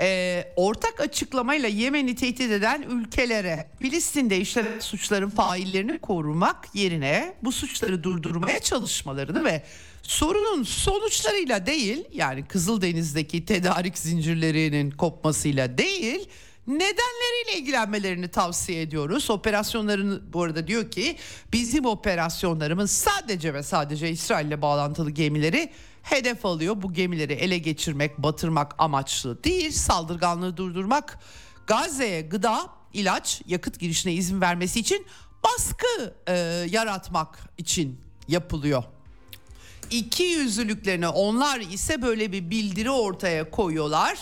[0.00, 8.04] e, ortak açıklamayla Yemen'i tehdit eden ülkelere Filistin'de işlenen suçların faillerini korumak yerine bu suçları
[8.04, 9.62] durdurmaya çalışmalarını ve
[10.02, 16.28] sorunun sonuçlarıyla değil yani Kızıldeniz'deki tedarik zincirlerinin kopmasıyla değil
[16.68, 19.30] nedenleriyle ilgilenmelerini tavsiye ediyoruz.
[19.30, 21.16] Operasyonların bu arada diyor ki
[21.52, 25.70] bizim operasyonlarımız sadece ve sadece İsrail ile bağlantılı gemileri
[26.10, 26.82] hedef alıyor.
[26.82, 31.18] Bu gemileri ele geçirmek, batırmak amaçlı değil, saldırganlığı durdurmak,
[31.66, 35.06] Gazze'ye gıda, ilaç, yakıt girişine izin vermesi için
[35.44, 36.34] baskı e,
[36.70, 38.84] yaratmak için yapılıyor.
[39.90, 44.18] İki yüzlülüklerini onlar ise böyle bir bildiri ortaya koyuyorlar.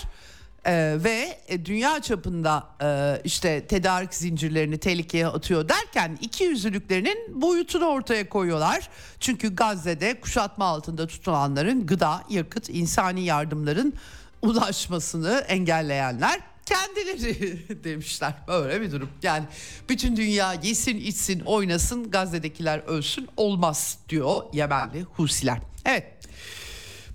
[0.68, 8.28] Ee, ve dünya çapında e, işte tedarik zincirlerini tehlikeye atıyor derken iki yüzlülüklerinin boyutunu ortaya
[8.28, 8.88] koyuyorlar.
[9.20, 13.94] Çünkü Gazze'de kuşatma altında tutulanların gıda, yakıt, insani yardımların
[14.42, 18.34] ulaşmasını engelleyenler kendileri demişler.
[18.48, 19.08] Böyle bir durum.
[19.22, 19.44] Yani
[19.88, 25.58] bütün dünya yesin içsin oynasın Gazze'dekiler ölsün olmaz diyor Yemenli Husiler.
[25.84, 26.15] Evet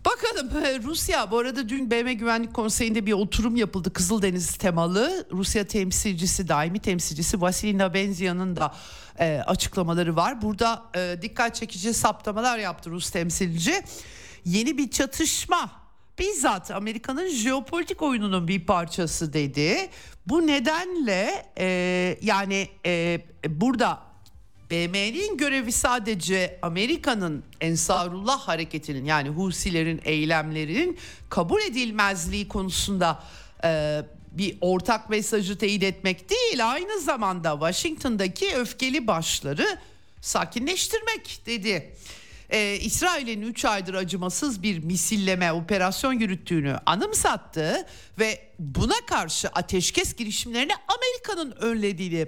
[0.06, 0.50] Bakalım
[0.84, 5.28] Rusya bu arada dün BM Güvenlik Konseyi'nde bir oturum yapıldı Kızıldeniz temalı.
[5.32, 8.76] Rusya temsilcisi daimi temsilcisi Vasilina Benzia'nın da
[9.20, 10.42] e, açıklamaları var.
[10.42, 13.74] Burada e, dikkat çekici saptamalar yaptı Rus temsilci.
[14.46, 15.72] Yeni bir çatışma
[16.20, 19.90] bizzat Amerika'nın jeopolitik oyununun bir parçası dedi.
[20.28, 24.11] Bu nedenle e, yani e, burada
[24.72, 30.98] BM'nin görevi sadece Amerika'nın Ensarullah hareketinin yani Husilerin eylemlerinin
[31.30, 33.24] kabul edilmezliği konusunda
[33.64, 39.78] e, bir ortak mesajı teyit etmek değil aynı zamanda Washington'daki öfkeli başları
[40.22, 41.96] sakinleştirmek dedi.
[42.50, 47.86] Ee, İsrail'in 3 aydır acımasız bir misilleme operasyon yürüttüğünü anımsattı
[48.20, 52.28] ve buna karşı ateşkes girişimlerini Amerika'nın önlediğini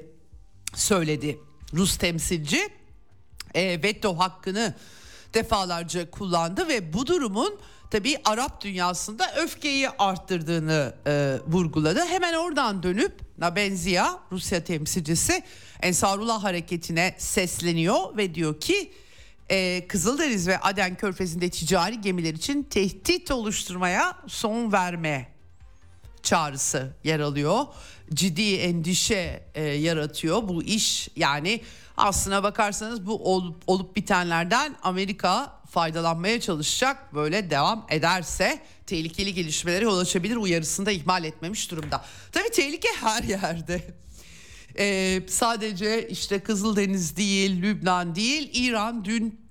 [0.75, 1.39] söyledi.
[1.73, 2.69] Rus temsilci
[3.53, 4.75] e, veto hakkını
[5.33, 7.59] defalarca kullandı ve bu durumun
[7.91, 12.05] tabii Arap dünyasında öfkeyi arttırdığını e, vurguladı.
[12.05, 15.43] Hemen oradan dönüp Nabenzia Rusya temsilcisi
[15.81, 18.91] Ensarullah hareketine sesleniyor ve diyor ki
[19.49, 25.33] e, Kızıldeniz ve Aden Körfezi'nde ticari gemiler için tehdit oluşturmaya son verme
[26.23, 27.65] çağrısı yer alıyor.
[28.13, 31.61] Ciddi endişe e, yaratıyor bu iş yani
[31.97, 39.99] aslına bakarsanız bu olup, olup bitenlerden Amerika faydalanmaya çalışacak böyle devam ederse tehlikeli gelişmelere yol
[39.99, 42.05] açabilir uyarısını da ihmal etmemiş durumda.
[42.31, 43.81] Tabii tehlike her yerde.
[44.77, 49.43] Ee, sadece işte Kızıldeniz değil, Lübnan değil, İran dün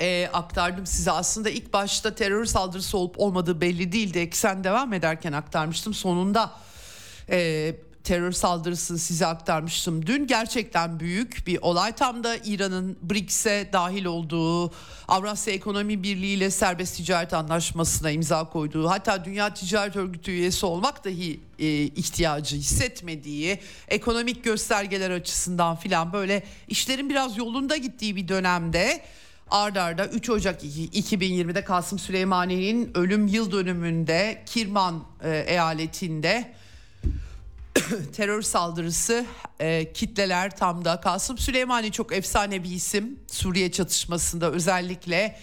[0.00, 1.10] e, aktardım size.
[1.10, 4.18] Aslında ilk başta terör saldırısı olup olmadığı belli değildi.
[4.18, 5.94] Eksen devam ederken aktarmıştım.
[5.94, 6.52] Sonunda
[7.30, 7.74] e,
[8.06, 10.06] terör saldırısı size aktarmıştım.
[10.06, 11.92] Dün gerçekten büyük bir olay.
[11.92, 14.72] Tam da İran'ın BRICS'e dahil olduğu,
[15.08, 21.04] Avrasya Ekonomi Birliği ile serbest ticaret anlaşmasına imza koyduğu, hatta Dünya Ticaret Örgütü üyesi olmak
[21.04, 29.00] dahi e, ihtiyacı hissetmediği, ekonomik göstergeler açısından filan böyle işlerin biraz yolunda gittiği bir dönemde
[29.50, 36.52] Arda arda 3 Ocak 2020'de Kasım Süleymani'nin ölüm yıl dönümünde Kirman e, eyaletinde
[38.16, 39.26] terör saldırısı
[39.60, 41.00] e, kitleler tam da.
[41.00, 45.38] Kasım Süleymani çok efsane bir isim Suriye çatışmasında özellikle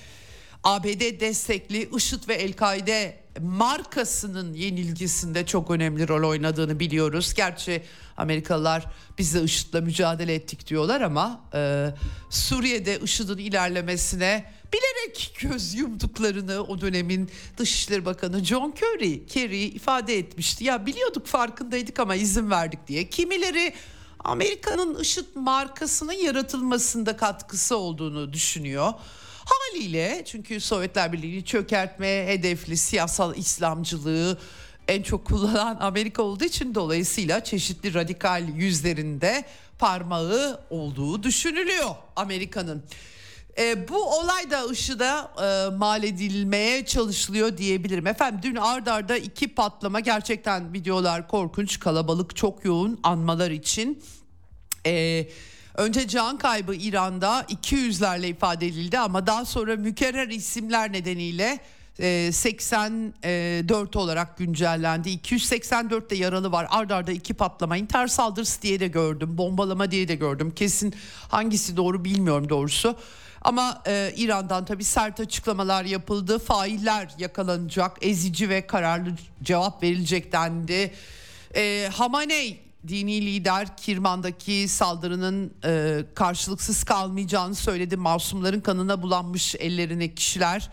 [0.64, 7.34] ABD destekli IŞİD ve El-Kaide markasının yenilgisinde çok önemli rol oynadığını biliyoruz.
[7.34, 7.84] Gerçi
[8.18, 8.86] Amerikalılar
[9.18, 11.90] biz de IŞİD'le mücadele ettik diyorlar ama e,
[12.30, 20.64] Suriye'de IŞİD'in ilerlemesine bilerek göz yumduklarını o dönemin Dışişleri Bakanı John Kerry, Kerry ifade etmişti.
[20.64, 23.10] Ya biliyorduk farkındaydık ama izin verdik diye.
[23.10, 23.74] Kimileri
[24.20, 28.94] Amerika'nın IŞİD markasının yaratılmasında katkısı olduğunu düşünüyor.
[29.46, 34.38] Haliyle çünkü Sovyetler Birliği çökertme hedefli siyasal İslamcılığı
[34.88, 39.46] en çok kullanan Amerika olduğu için dolayısıyla çeşitli radikal yüzlerinde
[39.80, 42.84] parmağı olduğu düşünülüyor Amerika'nın.
[43.58, 48.08] E, bu olay da IŞİD'e e, mal edilmeye çalışılıyor diyebilirim.
[48.08, 54.04] Efendim dün ard arda iki patlama gerçekten videolar korkunç kalabalık çok yoğun anmalar için.
[54.86, 55.28] E,
[55.76, 61.60] önce can kaybı İran'da 200'lerle ifade edildi ama daha sonra mükerrer isimler nedeniyle
[61.98, 65.10] 84 olarak güncellendi.
[65.10, 66.68] 284 yaralı var.
[66.70, 67.78] Ardarda arda iki patlama.
[67.78, 69.38] intihar saldırısı diye de gördüm.
[69.38, 70.52] Bombalama diye de gördüm.
[70.52, 70.96] Kesin
[71.30, 72.96] hangisi doğru bilmiyorum doğrusu.
[73.42, 76.40] Ama e, İran'dan tabii sert açıklamalar yapıldı.
[76.40, 79.10] Failler yakalanacak, ezici ve kararlı
[79.44, 80.94] cevap verilecek dendi.
[81.56, 87.98] E, Hamaney dini lider Kirman'daki saldırının e, karşılıksız kalmayacağını söyledi.
[87.98, 90.70] Masumların kanına bulanmış ellerine kişiler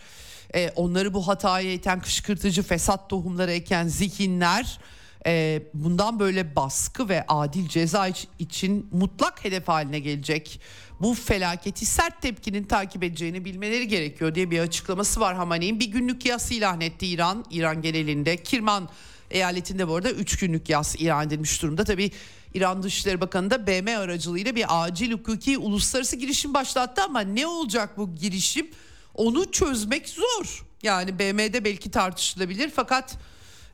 [0.55, 4.79] e, onları bu hataya iten kışkırtıcı fesat tohumları eken zihinler
[5.27, 10.61] e, bundan böyle baskı ve adil ceza için mutlak hedef haline gelecek.
[11.01, 15.81] Bu felaketi sert tepkinin takip edeceğini bilmeleri gerekiyor diye bir açıklaması var Hamaney'in.
[15.81, 18.37] Bir günlük yas ilan etti İran, İran genelinde.
[18.37, 18.89] Kirman
[19.31, 21.85] eyaletinde bu arada 3 günlük yas ilan edilmiş durumda.
[21.85, 22.11] Tabii
[22.55, 27.99] İran Dışişleri Bakanı da BM aracılığıyla bir acil hukuki uluslararası girişim başlattı ama ne olacak
[27.99, 28.71] bu girişim?
[29.15, 30.65] Onu çözmek zor.
[30.83, 33.19] Yani BM'de belki tartışılabilir fakat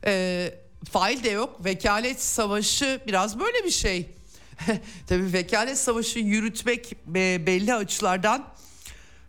[0.05, 0.53] e,
[0.91, 1.65] fail de yok.
[1.65, 4.09] Vekalet savaşı biraz böyle bir şey.
[5.07, 6.95] Tabii vekalet savaşı yürütmek
[7.45, 8.45] belli açılardan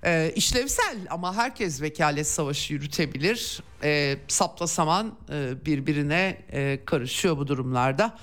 [0.04, 3.62] e, işlevsel ama herkes vekalet savaşı yürütebilir.
[3.82, 8.18] E, sapla saman e, birbirine e, karışıyor bu durumlarda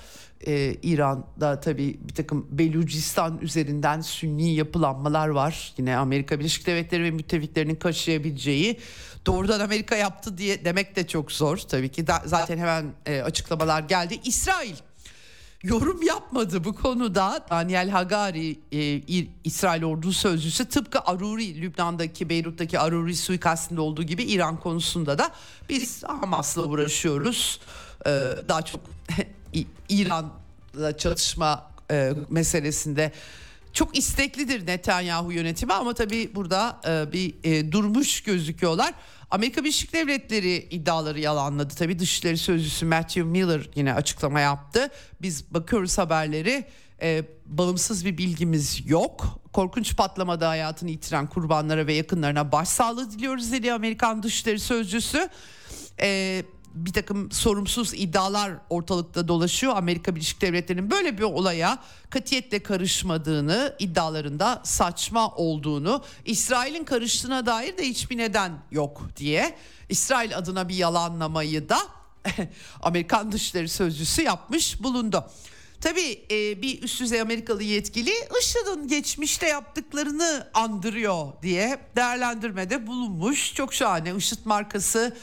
[0.46, 5.74] e, İran'da tabii bir takım Belucistan üzerinden sünni yapılanmalar var.
[5.76, 8.80] Yine Amerika Birleşik Devletleri ve müttefiklerinin kaşıyabileceği
[9.26, 11.58] doğrudan Amerika yaptı diye demek de çok zor.
[11.58, 14.20] Tabii ki da, zaten hemen e, açıklamalar geldi.
[14.24, 14.76] İsrail
[15.62, 17.46] yorum yapmadı bu konuda.
[17.50, 19.02] Daniel Hagari e,
[19.44, 25.30] İsrail ordu sözcüsü tıpkı Aruri Lübnan'daki Beyrut'taki Aruri suikastinde olduğu gibi İran konusunda da
[25.68, 27.60] biz Hamas'la uğraşıyoruz.
[28.06, 28.10] Ee,
[28.48, 28.80] daha çok
[29.88, 33.12] İran'la çatışma e, meselesinde
[33.72, 38.94] çok isteklidir Netanyahu yönetimi ama tabii burada e, bir e, durmuş gözüküyorlar.
[39.30, 41.74] Amerika Birleşik Devletleri iddiaları yalanladı.
[41.74, 44.90] Tabii Dışişleri Sözcüsü Matthew Miller yine açıklama yaptı.
[45.22, 46.64] Biz bakıyoruz haberleri.
[47.02, 49.40] E, bağımsız bir bilgimiz yok.
[49.52, 55.28] Korkunç patlamada hayatını yitiren kurbanlara ve yakınlarına başsağlığı diliyoruz dedi Amerikan Dışişleri Sözcüsü.
[56.00, 56.42] E,
[56.76, 59.76] bir takım sorumsuz iddialar ortalıkta dolaşıyor.
[59.76, 61.78] Amerika Birleşik Devletleri'nin böyle bir olaya
[62.10, 69.56] katiyetle karışmadığını, iddialarında saçma olduğunu, İsrail'in karıştığına dair de hiçbir neden yok diye
[69.88, 71.78] İsrail adına bir yalanlamayı da
[72.82, 75.24] Amerikan Dışişleri Sözcüsü yapmış bulundu.
[75.80, 83.54] Tabii e, bir üst düzey Amerikalı yetkili IŞİD'in geçmişte yaptıklarını andırıyor diye değerlendirmede bulunmuş.
[83.54, 85.16] Çok şahane IŞİD markası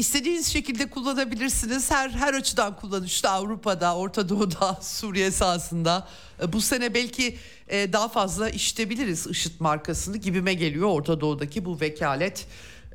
[0.00, 1.90] İstediğiniz şekilde kullanabilirsiniz.
[1.90, 6.08] Her her açıdan kullanışlı Avrupa'da, Orta Doğu'da, Suriye sahasında.
[6.42, 7.36] E, bu sene belki
[7.68, 12.46] e, daha fazla işitebiliriz IŞİD markasını gibime geliyor Orta Doğu'daki bu vekalet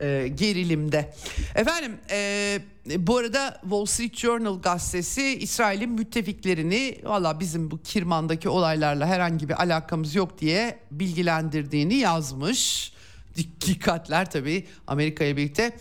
[0.02, 1.14] e, gerilimde.
[1.56, 2.60] Efendim e,
[2.98, 9.62] bu arada Wall Street Journal gazetesi İsrail'in müttefiklerini valla bizim bu Kirman'daki olaylarla herhangi bir
[9.62, 12.92] alakamız yok diye bilgilendirdiğini yazmış.
[13.62, 15.72] Dikkatler tabii Amerika ile birlikte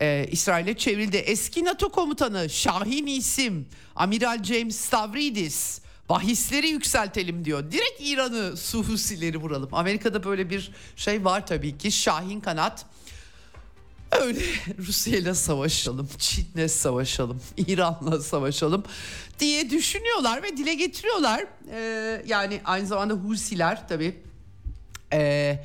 [0.00, 1.16] e, İsrail'e çevrildi.
[1.16, 7.72] Eski NATO komutanı Şahin isim Amiral James Stavridis bahisleri yükseltelim diyor.
[7.72, 9.68] Direkt İran'ı Suhusileri vuralım.
[9.72, 12.86] Amerika'da böyle bir şey var tabii ki Şahin kanat.
[14.20, 14.40] Öyle
[14.78, 18.84] Rusya'yla savaşalım, Çin'le savaşalım, İran'la savaşalım
[19.38, 21.44] diye düşünüyorlar ve dile getiriyorlar.
[21.72, 24.22] Ee, yani aynı zamanda Husiler tabii
[25.12, 25.64] e,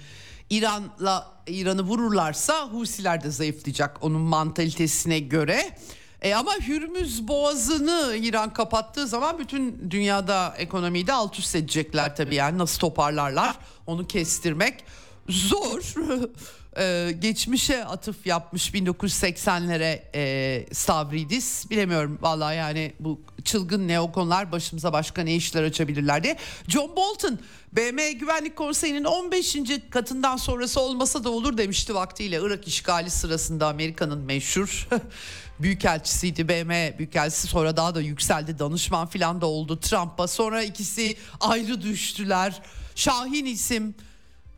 [0.50, 5.78] İran'la İran'ı vururlarsa Husiler de zayıflayacak onun mantalitesine göre.
[6.22, 12.36] E ama Hürmüz Boğazı'nı İran kapattığı zaman bütün dünyada ekonomiyi de alt üst edecekler tabii
[12.36, 13.58] yani nasıl toparlarlar
[13.88, 14.84] onu kestirmek
[15.30, 15.94] zor.
[16.80, 21.70] ee, geçmişe atıf yapmış 1980'lere e, Stavridis.
[21.70, 26.38] Bilemiyorum vallahi yani bu çılgın neokonlar başımıza başka ne işler açabilirler diye.
[26.68, 27.40] John Bolton
[27.74, 29.58] BM Güvenlik Konseyi'nin 15.
[29.90, 32.40] katından sonrası olmasa da olur demişti vaktiyle.
[32.42, 34.88] Irak işgali sırasında Amerika'nın meşhur
[35.60, 36.48] büyükelçisiydi.
[36.48, 38.60] BM büyükelçisi sonra daha da yükseldi.
[38.60, 40.28] Danışman filan da oldu Trump'a.
[40.28, 42.62] Sonra ikisi ayrı düştüler.
[42.96, 43.96] Şahin isim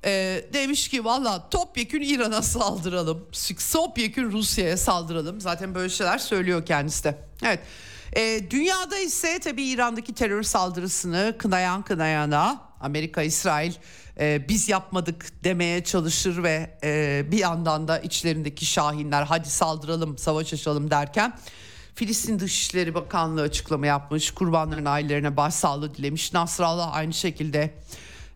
[0.06, 3.26] e, demiş ki valla topyekün İran'a saldıralım.
[3.74, 5.42] Topyekün Rusya'ya saldıralım.
[5.42, 7.18] Zaten böyle şeyler söylüyor kendisi de.
[7.44, 7.60] Evet.
[8.14, 13.74] E, dünyada ise tabii İran'daki terör saldırısını kınayan kınayana Amerika İsrail
[14.20, 20.54] e, biz yapmadık demeye çalışır ve e, bir yandan da içlerindeki şahinler hadi saldıralım savaş
[20.54, 21.34] açalım derken
[21.96, 24.32] Filistin Dışişleri Bakanlığı açıklama yapmış.
[24.32, 26.34] Kurbanların ailelerine başsağlığı dilemiş.
[26.34, 27.74] Nasrallah aynı şekilde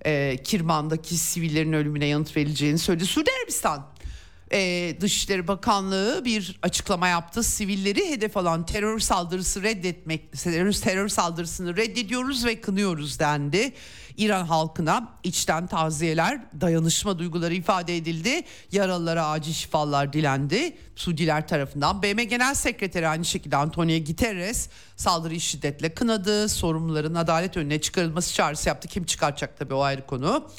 [0.06, 3.06] e, Kirman'daki sivillerin ölümüne yanıt verileceğini söyledi.
[3.06, 3.94] Suudi Arabistan
[4.54, 7.44] e, Dışişleri Bakanlığı bir açıklama yaptı.
[7.44, 13.74] Sivilleri hedef alan terör saldırısı reddetmek, terör, terör saldırısını reddediyoruz ve kınıyoruz dendi.
[14.18, 18.44] İran halkına içten taziyeler, dayanışma duyguları ifade edildi.
[18.72, 20.78] Yaralılara acil şifalar dilendi.
[20.96, 26.50] Suudiler tarafından BM Genel Sekreteri aynı şekilde Antonio Guterres saldırıyı şiddetle kınadı.
[26.50, 28.88] Sorumluların adalet önüne çıkarılması çağrısı yaptı.
[28.88, 30.50] Kim çıkaracak tabii o ayrı konu.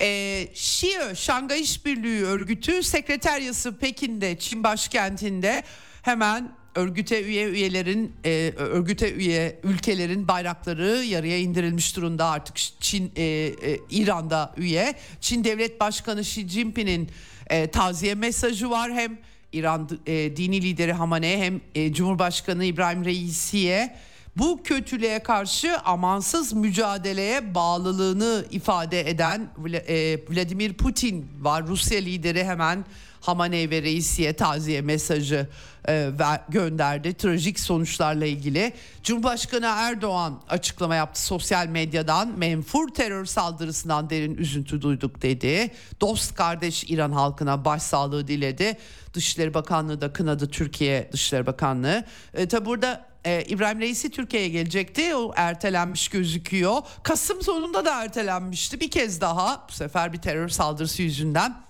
[0.00, 5.62] E, Şiö Şangay İşbirliği Örgütü sekreteryası Pekin'de Çin başkentinde
[6.02, 13.22] hemen örgüte üye üyelerin e, örgüte üye ülkelerin bayrakları yarıya indirilmiş durumda artık Çin e,
[13.22, 13.54] e,
[13.90, 17.10] İran'da üye Çin Devlet Başkanı Xi Jinping'in
[17.50, 19.18] e, taziye mesajı var hem
[19.52, 23.96] İran e, dini lideri Hamaney'e hem e, Cumhurbaşkanı İbrahim Reisi'ye
[24.36, 29.50] bu kötülüğe karşı amansız mücadeleye bağlılığını ifade eden
[29.88, 31.66] e, Vladimir Putin var.
[31.66, 32.84] Rusya lideri hemen
[33.20, 35.48] Hamaney ve Reisi'ye taziye mesajı
[35.88, 36.10] e,
[36.48, 37.14] gönderdi.
[37.14, 38.72] Trajik sonuçlarla ilgili.
[39.02, 42.38] Cumhurbaşkanı Erdoğan açıklama yaptı sosyal medyadan.
[42.38, 45.70] Menfur terör saldırısından derin üzüntü duyduk dedi.
[46.00, 48.76] Dost kardeş İran halkına başsağlığı diledi.
[49.14, 52.04] Dışişleri Bakanlığı da kınadı Türkiye Dışişleri Bakanlığı.
[52.34, 55.14] E, tabi burada e, İbrahim Reisi Türkiye'ye gelecekti.
[55.14, 56.82] O ertelenmiş gözüküyor.
[57.02, 58.80] Kasım sonunda da ertelenmişti.
[58.80, 61.67] Bir kez daha bu sefer bir terör saldırısı yüzünden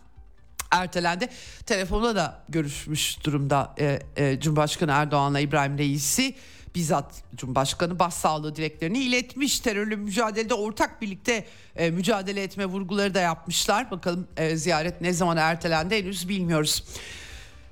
[0.71, 1.29] ertelendi.
[1.67, 6.35] Telefonda da görüşmüş durumda e, e, Cumhurbaşkanı Erdoğan'la İbrahim Reisi
[6.75, 9.61] bizzat Cumhurbaşkanı başsağlığı dileklerini iletmiş.
[9.61, 11.45] Terörle mücadelede ortak birlikte
[11.77, 13.91] e, mücadele etme vurguları da yapmışlar.
[13.91, 16.85] Bakalım e, ziyaret ne zaman ertelendi henüz bilmiyoruz.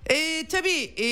[0.06, 1.06] E, tabii e,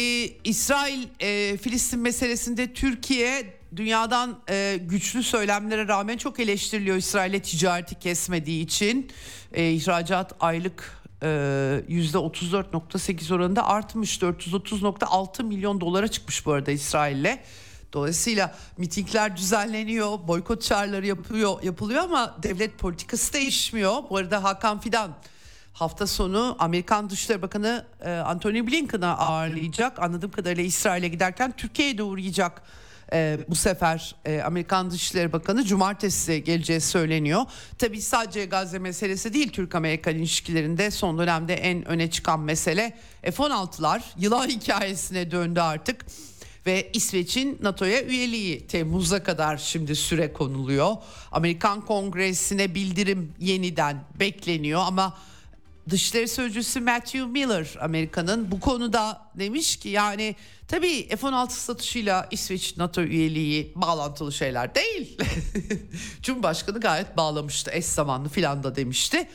[0.45, 8.65] İsrail e, Filistin meselesinde Türkiye dünyadan e, güçlü söylemlere rağmen çok eleştiriliyor İsrail'e ticareti kesmediği
[8.65, 9.11] için.
[9.53, 17.39] E, ihracat aylık %34.8 e, oranında artmış 430.6 milyon dolara çıkmış bu arada İsrail'le.
[17.93, 23.95] Dolayısıyla mitingler düzenleniyor, boykot çağrıları yapıyor, yapılıyor ama devlet politikası değişmiyor.
[24.11, 25.11] Bu arada Hakan Fidan
[25.73, 29.99] hafta sonu Amerikan Dışişleri Bakanı e, Anthony Blinken'a ağırlayacak.
[29.99, 32.63] Anladığım kadarıyla İsrail'e giderken Türkiye'ye de uğrayacak.
[33.13, 37.43] E, bu sefer e, Amerikan Dışişleri Bakanı cumartesi geleceği söyleniyor.
[37.79, 44.49] Tabii sadece Gazze meselesi değil Türk-Amerikan ilişkilerinde son dönemde en öne çıkan mesele F-16'lar yılan
[44.49, 46.07] hikayesine döndü artık
[46.67, 50.97] ve İsveç'in NATO'ya üyeliği Temmuz'a kadar şimdi süre konuluyor.
[51.33, 55.17] Amerikan Kongresi'ne bildirim yeniden bekleniyor ama
[55.91, 60.37] Dışişleri Sözcüsü Matthew Miller Amerika'nın bu konuda demiş ki yani
[60.69, 65.19] tabii F-16 satışıyla İsveç NATO üyeliği bağlantılı şeyler değil.
[66.23, 69.29] Cumhurbaşkanı gayet bağlamıştı eş zamanlı filan da demişti.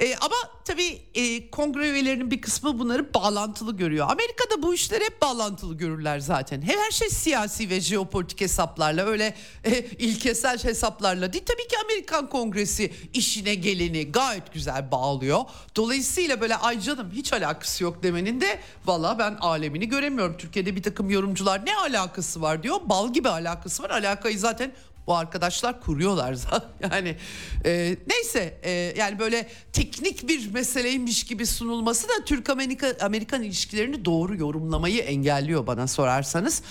[0.00, 4.06] E, ama tabii e, kongre üyelerinin bir kısmı bunları bağlantılı görüyor.
[4.10, 6.62] Amerika'da bu işler hep bağlantılı görürler zaten.
[6.62, 9.34] Her, her şey siyasi ve jeopolitik hesaplarla öyle
[9.64, 11.44] e, ilkesel hesaplarla değil.
[11.46, 15.40] Tabii ki Amerikan Kongresi işine geleni gayet güzel bağlıyor.
[15.76, 20.36] Dolayısıyla böyle ay canım hiç alakası yok demenin de valla ben alemini göremiyorum.
[20.38, 22.80] Türkiye'de bir takım yorumcular ne alakası var diyor.
[22.84, 23.90] Bal gibi alakası var.
[23.90, 24.72] Alakayı zaten
[25.10, 26.36] bu arkadaşlar kuruyorlar
[26.92, 27.16] yani
[27.64, 34.04] e, neyse e, yani böyle teknik bir meseleymiş gibi sunulması da Türk Amerika Amerikan ilişkilerini
[34.04, 36.62] doğru yorumlamayı engelliyor bana sorarsanız.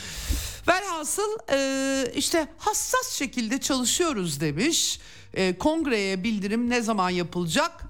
[0.68, 5.00] Velhasıl e, işte hassas şekilde çalışıyoruz demiş.
[5.34, 7.84] E, kongreye bildirim ne zaman yapılacak?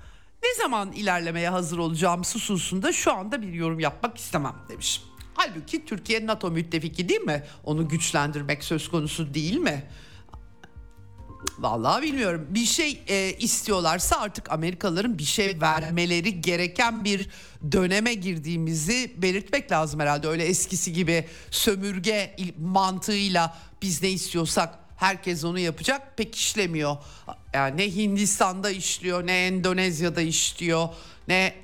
[0.44, 5.02] Ne zaman ilerlemeye hazır olacağım hususunda şu anda bir yorum yapmak istemem demiş.
[5.34, 7.44] Halbuki Türkiye NATO müttefiki değil mi?
[7.64, 9.84] Onu güçlendirmek söz konusu değil mi?
[11.60, 12.48] Vallahi bilmiyorum.
[12.50, 17.30] Bir şey e, istiyorlarsa artık Amerikalıların bir şey vermeleri gereken bir
[17.72, 20.28] döneme girdiğimizi belirtmek lazım herhalde.
[20.28, 26.98] Öyle eskisi gibi sömürge mantığıyla biz ne istiyorsak herkes onu yapacak pek işlemiyor.
[27.54, 30.90] Yani ne Hindistan'da işliyor, ne Endonezya'da işliyor,
[31.28, 31.56] ne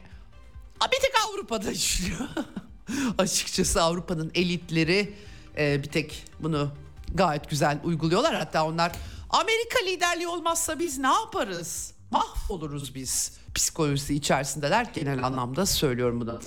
[0.92, 2.20] bir tek Avrupa'da işliyor.
[3.18, 5.14] Açıkçası Avrupa'nın elitleri
[5.58, 6.72] e, bir tek bunu
[7.14, 8.36] gayet güzel uyguluyorlar.
[8.36, 8.92] Hatta onlar
[9.36, 11.94] Amerika liderliği olmazsa biz ne yaparız?
[12.12, 13.38] Mahvoluruz biz.
[13.56, 16.40] Psikolojisi içerisindeler genel anlamda söylüyorum bunu.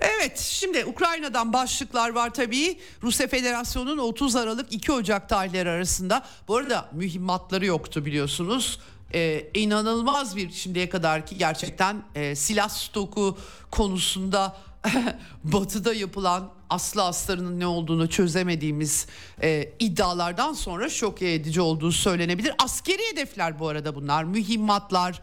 [0.00, 2.80] Evet şimdi Ukrayna'dan başlıklar var tabii.
[3.02, 8.80] Rusya Federasyonu'nun 30 Aralık 2 Ocak tarihleri arasında bu arada mühimmatları yoktu biliyorsunuz.
[9.14, 13.38] e, inanılmaz bir şimdiye kadarki gerçekten e, silah stoku
[13.70, 14.56] konusunda
[15.44, 19.06] batıda yapılan aslı aslarının ne olduğunu çözemediğimiz
[19.42, 22.52] e, iddialardan sonra şok edici olduğu söylenebilir.
[22.58, 25.20] Askeri hedefler bu arada bunlar mühimmatlar,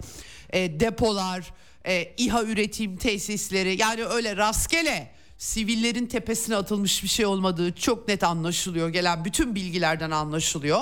[0.49, 1.53] e, depolar,
[1.85, 8.23] e, İHA üretim tesisleri yani öyle rastgele sivillerin tepesine atılmış bir şey olmadığı çok net
[8.23, 8.89] anlaşılıyor.
[8.89, 10.81] Gelen bütün bilgilerden anlaşılıyor.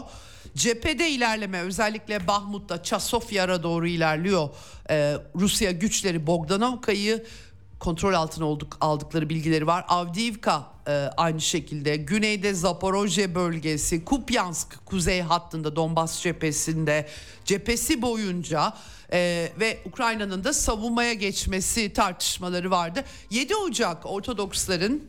[0.55, 4.49] Cephede ilerleme özellikle Bahmut'ta Çasofyar'a doğru ilerliyor.
[4.89, 7.25] Ee, Rusya güçleri Bogdanovka'yı
[7.79, 9.85] kontrol altına olduk, aldıkları bilgileri var.
[9.87, 17.07] Avdiivka e, aynı şekilde güneyde Zaporojye bölgesi, Kupyansk kuzey hattında Donbas cephesinde
[17.45, 18.73] cephesi boyunca
[19.13, 23.03] e, ve Ukrayna'nın da savunmaya geçmesi tartışmaları vardı.
[23.29, 25.03] 7 Ocak Ortodoksların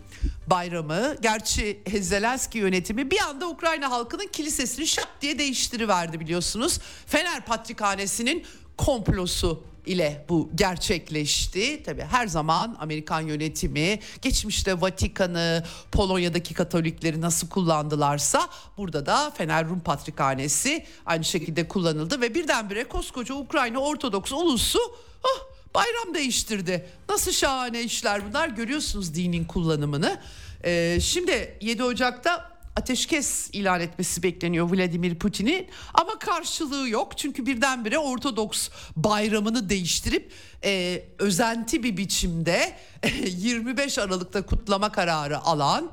[0.46, 6.78] bayramı gerçi Zelenski yönetimi bir anda Ukrayna halkının kilisesini şak diye değiştiriverdi biliyorsunuz.
[7.06, 8.44] Fener Patrikhanesi'nin
[8.76, 11.82] komplosu ile bu gerçekleşti.
[11.82, 19.80] Tabi her zaman Amerikan yönetimi geçmişte Vatikan'ı, Polonya'daki Katolikleri nasıl kullandılarsa burada da Fener Rum
[19.80, 24.78] Patrikhanesi aynı şekilde kullanıldı ve birdenbire koskoca Ukrayna Ortodoks ulusu
[25.24, 26.86] oh, bayram değiştirdi.
[27.08, 30.20] Nasıl şahane işler bunlar görüyorsunuz dinin kullanımını.
[30.64, 37.98] Ee, şimdi 7 Ocak'ta ateşkes ilan etmesi bekleniyor Vladimir Putin'in ama karşılığı yok çünkü birdenbire
[37.98, 40.32] Ortodoks bayramını değiştirip
[40.64, 42.72] e, özenti bir biçimde
[43.02, 45.90] e, 25 Aralık'ta kutlama kararı alan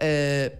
[0.00, 0.52] e,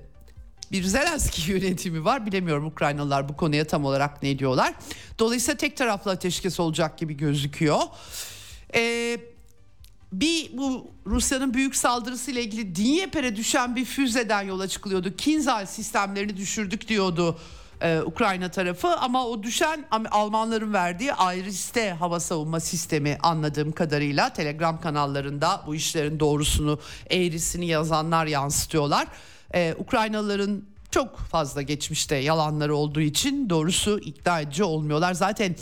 [0.72, 2.26] bir Zelenski yönetimi var.
[2.26, 4.74] Bilemiyorum Ukraynalılar bu konuya tam olarak ne diyorlar.
[5.18, 7.80] Dolayısıyla tek taraflı ateşkes olacak gibi gözüküyor.
[8.74, 9.33] Eee
[10.20, 15.16] bir bu Rusya'nın büyük saldırısıyla ilgili Dnieper'e düşen bir füzeden yola çıkılıyordu.
[15.16, 17.38] Kinzhal sistemlerini düşürdük diyordu
[17.82, 24.80] e, Ukrayna tarafı ama o düşen Almanların verdiği Iris-T hava savunma sistemi anladığım kadarıyla Telegram
[24.80, 26.78] kanallarında bu işlerin doğrusunu
[27.10, 29.06] eğrisini yazanlar yansıtıyorlar.
[29.54, 35.14] E, Ukraynalıların çok fazla geçmişte yalanları olduğu için doğrusu ikna edici olmuyorlar.
[35.14, 35.56] Zaten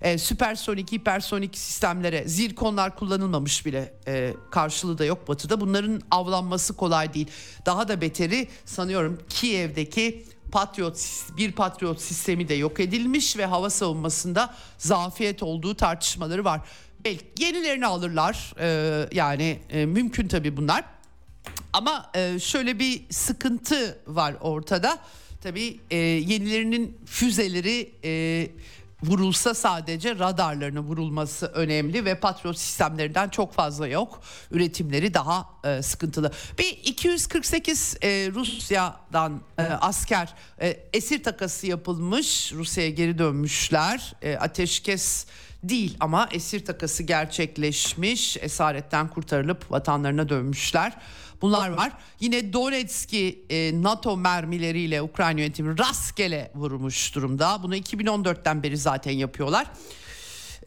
[0.00, 5.60] e, süpersonik, hipersonik sistemlere zirkonlar kullanılmamış bile e, karşılığı da yok batıda.
[5.60, 7.28] Bunların avlanması kolay değil.
[7.66, 10.98] Daha da beteri sanıyorum Kiev'deki Patriot
[11.36, 16.60] bir Patriot sistemi de yok edilmiş ve hava savunmasında zafiyet olduğu tartışmaları var.
[17.04, 20.84] Belki yenilerini alırlar ee, yani e, mümkün tabii bunlar.
[21.72, 24.98] Ama e, şöyle bir sıkıntı var ortada.
[25.42, 28.50] Tabii e, yenilerinin füzeleri e,
[29.02, 34.20] vurulsa sadece radarlarının vurulması önemli ve Patriot sistemlerinden çok fazla yok.
[34.50, 36.32] Üretimleri daha e, sıkıntılı.
[36.58, 42.52] Bir 248 e, Rusya'dan e, asker e, esir takası yapılmış.
[42.52, 44.14] Rusya'ya geri dönmüşler.
[44.22, 45.26] E, ateşkes
[45.62, 48.36] değil ama esir takası gerçekleşmiş.
[48.36, 50.92] Esaretten kurtarılıp vatanlarına dönmüşler.
[51.42, 51.92] Bunlar var.
[52.20, 57.62] Yine Donetsk'i e, NATO mermileriyle Ukrayna yönetimi rastgele vurmuş durumda.
[57.62, 59.66] Bunu 2014'ten beri zaten yapıyorlar.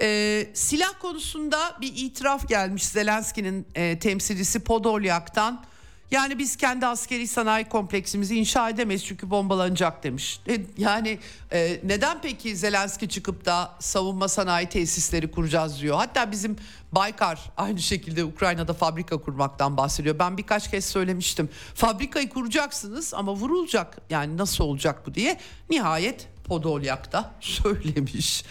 [0.01, 5.65] E, silah konusunda bir itiraf gelmiş Zelenski'nin e, temsilcisi Podolyak'tan.
[6.11, 10.39] Yani biz kendi askeri sanayi kompleksimizi inşa edemeyiz çünkü bombalanacak demiş.
[10.49, 11.19] E, yani
[11.51, 15.97] e, neden peki Zelenski çıkıp da savunma sanayi tesisleri kuracağız diyor.
[15.97, 16.55] Hatta bizim
[16.91, 20.19] Baykar aynı şekilde Ukrayna'da fabrika kurmaktan bahsediyor.
[20.19, 21.49] Ben birkaç kez söylemiştim.
[21.75, 23.97] Fabrikayı kuracaksınız ama vurulacak.
[24.09, 25.37] Yani nasıl olacak bu diye.
[25.69, 28.45] Nihayet Podolyak da söylemiş.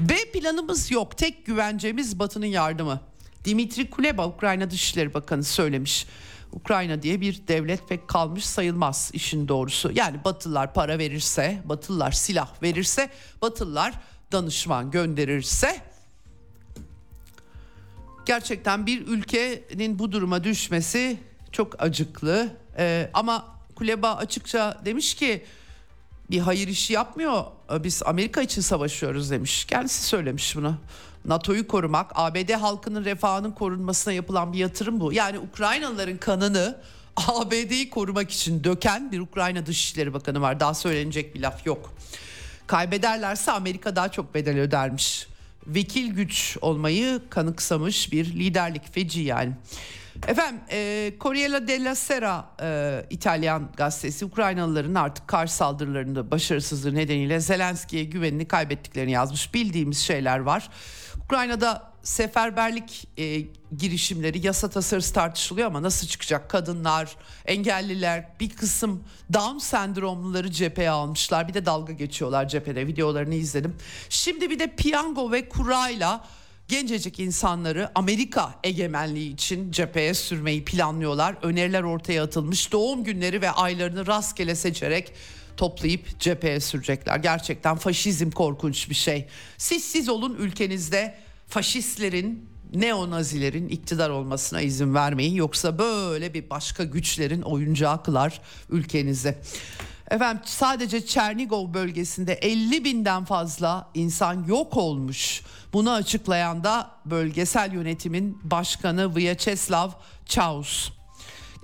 [0.00, 1.18] B planımız yok.
[1.18, 3.00] Tek güvencemiz Batı'nın yardımı.
[3.44, 6.06] Dimitri Kuleba Ukrayna Dışişleri Bakanı söylemiş.
[6.54, 9.90] Ukrayna diye bir devlet pek kalmış sayılmaz işin doğrusu.
[9.94, 13.10] Yani Batılılar para verirse, Batılılar silah verirse,
[13.42, 13.94] Batılılar
[14.32, 15.80] danışman gönderirse
[18.26, 21.18] gerçekten bir ülkenin bu duruma düşmesi
[21.52, 22.56] çok acıklı.
[22.78, 25.44] Ee, ama Kuleba açıkça demiş ki
[26.30, 27.44] bir hayır işi yapmıyor.
[27.70, 29.64] Biz Amerika için savaşıyoruz demiş.
[29.64, 30.76] Kendisi söylemiş bunu.
[31.24, 35.12] NATO'yu korumak, ABD halkının refahının korunmasına yapılan bir yatırım bu.
[35.12, 36.76] Yani Ukraynalıların kanını
[37.16, 40.60] ABD'yi korumak için döken bir Ukrayna Dışişleri Bakanı var.
[40.60, 41.94] Daha söylenecek bir laf yok.
[42.66, 45.26] Kaybederlerse Amerika daha çok bedel ödermiş.
[45.66, 49.52] Vekil güç olmayı kanıksamış bir liderlik feci yani.
[50.28, 58.04] Efendim e, Corriere della Sera e, İtalyan gazetesi Ukraynalıların artık karşı saldırılarında başarısızlığı nedeniyle Zelenski'ye
[58.04, 59.54] güvenini kaybettiklerini yazmış.
[59.54, 60.70] Bildiğimiz şeyler var.
[61.24, 63.40] Ukrayna'da seferberlik e,
[63.76, 66.50] girişimleri yasa tasarısı tartışılıyor ama nasıl çıkacak?
[66.50, 67.16] Kadınlar,
[67.46, 71.48] engelliler, bir kısım Down sendromluları cepheye almışlar.
[71.48, 72.86] Bir de dalga geçiyorlar cephede.
[72.86, 73.76] Videolarını izledim.
[74.08, 76.24] Şimdi bir de piyango ve kurayla
[76.68, 81.36] gencecik insanları Amerika egemenliği için cepheye sürmeyi planlıyorlar.
[81.42, 82.72] Öneriler ortaya atılmış.
[82.72, 85.12] Doğum günleri ve aylarını rastgele seçerek
[85.56, 87.16] toplayıp cepheye sürecekler.
[87.16, 89.26] Gerçekten faşizm korkunç bir şey.
[89.58, 91.14] Siz siz olun ülkenizde
[91.48, 98.40] faşistlerin neonazilerin iktidar olmasına izin vermeyin yoksa böyle bir başka güçlerin oyuncağı kılar
[98.70, 99.38] ülkenizi.
[100.10, 105.42] Efendim sadece Çernigov bölgesinde 50 binden fazla insan yok olmuş.
[105.72, 109.90] Bunu açıklayan da bölgesel yönetimin başkanı Vyacheslav
[110.26, 110.90] Chaus.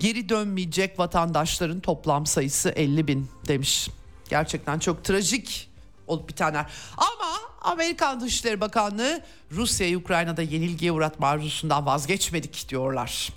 [0.01, 3.89] Geri dönmeyecek vatandaşların toplam sayısı 50 bin demiş.
[4.29, 5.71] Gerçekten çok trajik
[6.07, 6.67] olup bitenler.
[6.97, 9.23] Ama Amerikan Dışişleri Bakanlığı
[9.53, 13.33] Rusya'yı Ukrayna'da yenilgiye uğratma arzusundan vazgeçmedik diyorlar.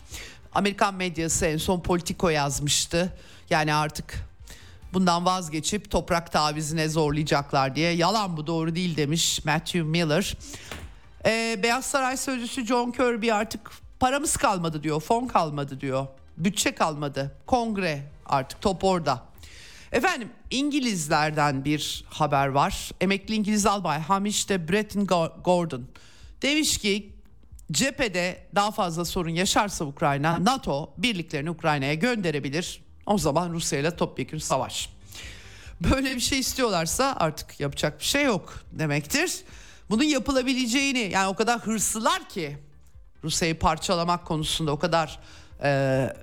[0.56, 3.18] Amerikan medyası en son Politico yazmıştı.
[3.50, 4.28] Yani artık
[4.94, 7.92] bundan vazgeçip toprak tavizine zorlayacaklar diye.
[7.92, 10.38] Yalan bu doğru değil demiş Matthew Miller.
[11.26, 16.08] Ee, Beyaz Saray Sözcüsü John Kirby artık paramız kalmadı diyor, fon kalmadı diyor.
[16.38, 17.38] Bütçe kalmadı.
[17.46, 19.24] Kongre artık top orada.
[19.92, 22.92] Efendim İngilizlerden bir haber var.
[23.02, 25.06] Emekli İngiliz albay Hamish de Breton
[25.44, 25.88] Gordon
[26.42, 27.14] demiş ki
[27.72, 32.82] cephede daha fazla sorun yaşarsa Ukrayna NATO birliklerini Ukrayna'ya gönderebilir.
[33.06, 34.90] O zaman Rusya ile topyekun savaş.
[35.82, 39.44] Böyle bir şey istiyorlarsa artık yapacak bir şey yok demektir.
[39.90, 42.58] Bunun yapılabileceğini yani o kadar hırslılar ki
[43.24, 45.20] Rusya'yı parçalamak konusunda o kadar
[45.64, 46.14] e,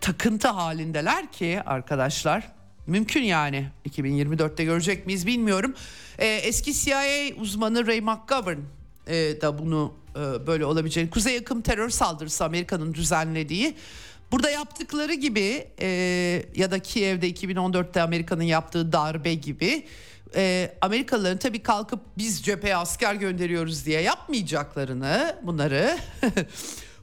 [0.00, 2.52] takıntı halindeler ki arkadaşlar
[2.86, 5.74] mümkün yani 2024'te görecek miyiz bilmiyorum.
[6.18, 8.60] E, eski CIA uzmanı Ray McGovern
[9.06, 13.76] e, da bunu e, böyle olabileceğini Kuzey yakın terör saldırısı Amerika'nın düzenlediği
[14.32, 15.88] Burada yaptıkları gibi e,
[16.54, 19.86] ya da Kiev'de 2014'te Amerika'nın yaptığı darbe gibi
[20.36, 25.98] e, Amerikalıların tabii kalkıp biz cepheye asker gönderiyoruz diye yapmayacaklarını bunları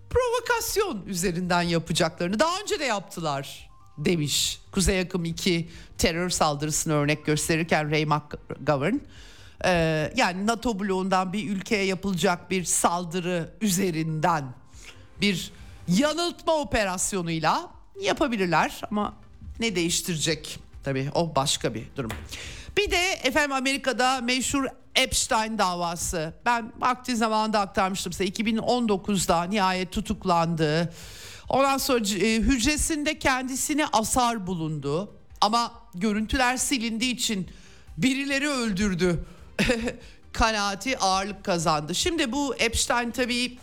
[0.09, 4.61] provokasyon üzerinden yapacaklarını daha önce de yaptılar demiş.
[4.71, 8.99] Kuzey Yakım 2 terör saldırısını örnek gösterirken Ray McGovern
[9.65, 14.43] ee, yani NATO bloğundan bir ülkeye yapılacak bir saldırı üzerinden
[15.21, 15.51] bir
[15.87, 19.13] yanıltma operasyonuyla yapabilirler ama
[19.59, 20.59] ne değiştirecek?
[20.83, 22.11] Tabii o başka bir durum.
[22.77, 24.65] Bir de efendim Amerika'da meşhur
[24.99, 26.33] Epstein davası.
[26.45, 28.25] Ben vakti zamanında aktarmıştım size.
[28.25, 30.93] 2019'da nihayet tutuklandı.
[31.49, 35.15] Ondan sonra e, hücresinde kendisine asar bulundu.
[35.41, 37.49] Ama görüntüler silindiği için
[37.97, 39.25] birileri öldürdü.
[40.33, 41.95] Kanaati ağırlık kazandı.
[41.95, 43.57] Şimdi bu Epstein tabii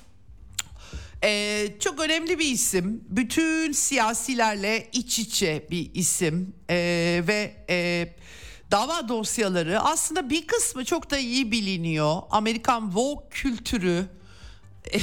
[1.25, 3.05] ee, çok önemli bir isim.
[3.09, 8.09] Bütün siyasilerle iç içe bir isim ee, ve e,
[8.71, 12.23] dava dosyaları aslında bir kısmı çok da iyi biliniyor.
[12.31, 14.07] Amerikan Vogue kültürü
[14.93, 14.99] e,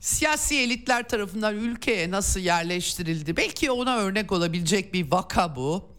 [0.00, 3.36] siyasi elitler tarafından ülkeye nasıl yerleştirildi?
[3.36, 5.94] Belki ona örnek olabilecek bir vaka bu.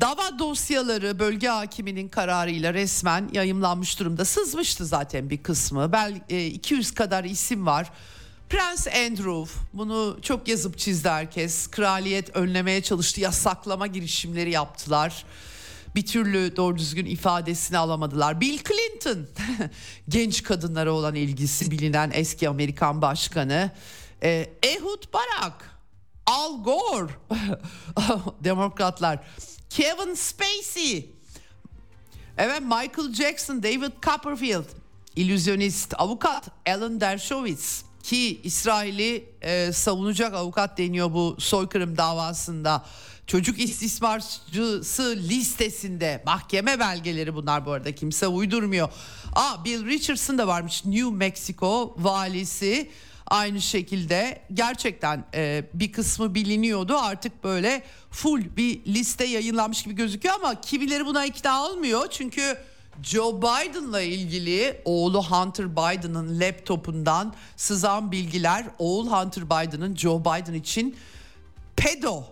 [0.00, 4.24] Dava dosyaları bölge hakiminin kararıyla resmen yayımlanmış durumda.
[4.24, 5.92] Sızmıştı zaten bir kısmı.
[5.92, 7.90] Bel 200 e, kadar isim var.
[8.48, 11.66] Prens Andrew bunu çok yazıp çizdi herkes.
[11.66, 15.24] Kraliyet önlemeye çalıştı, yasaklama girişimleri yaptılar.
[15.94, 18.40] Bir türlü doğru düzgün ifadesini alamadılar.
[18.40, 19.26] Bill Clinton
[20.08, 23.70] genç kadınlara olan ilgisi bilinen eski Amerikan başkanı.
[24.22, 25.78] Ee, Ehud Barak,
[26.26, 27.12] Al Gore,
[28.44, 29.18] demokratlar,
[29.70, 31.10] Kevin Spacey,
[32.38, 34.64] evet Michael Jackson, David Copperfield,
[35.16, 42.84] illüzyonist, avukat Alan Dershowitz, ki İsrail'i e, savunacak avukat deniyor bu soykırım davasında.
[43.26, 46.22] Çocuk istismarcısı listesinde.
[46.26, 47.94] Mahkeme belgeleri bunlar bu arada.
[47.94, 48.88] Kimse uydurmuyor.
[49.32, 50.84] Aa Bill Richardson da varmış.
[50.84, 52.90] New Mexico valisi.
[53.26, 56.96] Aynı şekilde gerçekten e, bir kısmı biliniyordu.
[56.98, 62.06] Artık böyle full bir liste yayınlanmış gibi gözüküyor ama kimileri buna ikna olmuyor.
[62.10, 62.58] Çünkü
[63.02, 70.96] Joe Biden'la ilgili oğlu Hunter Biden'ın laptopundan sızan bilgiler oğul Hunter Biden'ın Joe Biden için
[71.76, 72.24] pedo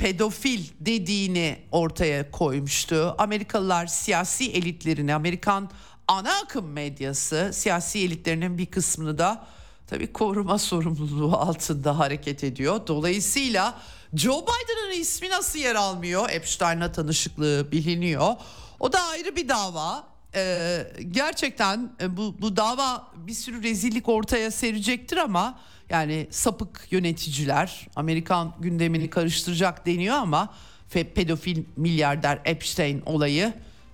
[0.00, 3.14] pedofil dediğini ortaya koymuştu.
[3.18, 5.70] Amerikalılar siyasi elitlerini, Amerikan
[6.08, 9.46] ana akım medyası siyasi elitlerinin bir kısmını da
[9.86, 12.86] tabii koruma sorumluluğu altında hareket ediyor.
[12.86, 13.80] Dolayısıyla
[14.14, 16.30] Joe Biden'ın ismi nasıl yer almıyor?
[16.30, 18.34] Epstein'la tanışıklığı biliniyor.
[18.80, 20.10] O da ayrı bir dava.
[20.34, 25.58] e, gerçekten e, bu bu dava bir sürü rezillik ortaya serecektir ama
[25.90, 30.54] yani sapık yöneticiler Amerikan gündemini karıştıracak deniyor ama
[30.90, 33.52] pedofil milyarder Epstein olayı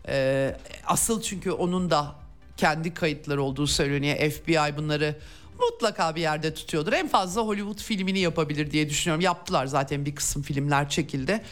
[0.09, 2.15] e, asıl çünkü onun da
[2.57, 4.31] kendi kayıtları olduğu söyleniyor.
[4.31, 5.17] FBI bunları
[5.61, 6.93] mutlaka bir yerde tutuyordur.
[6.93, 9.21] En fazla Hollywood filmini yapabilir diye düşünüyorum.
[9.21, 11.43] Yaptılar zaten bir kısım filmler çekildi.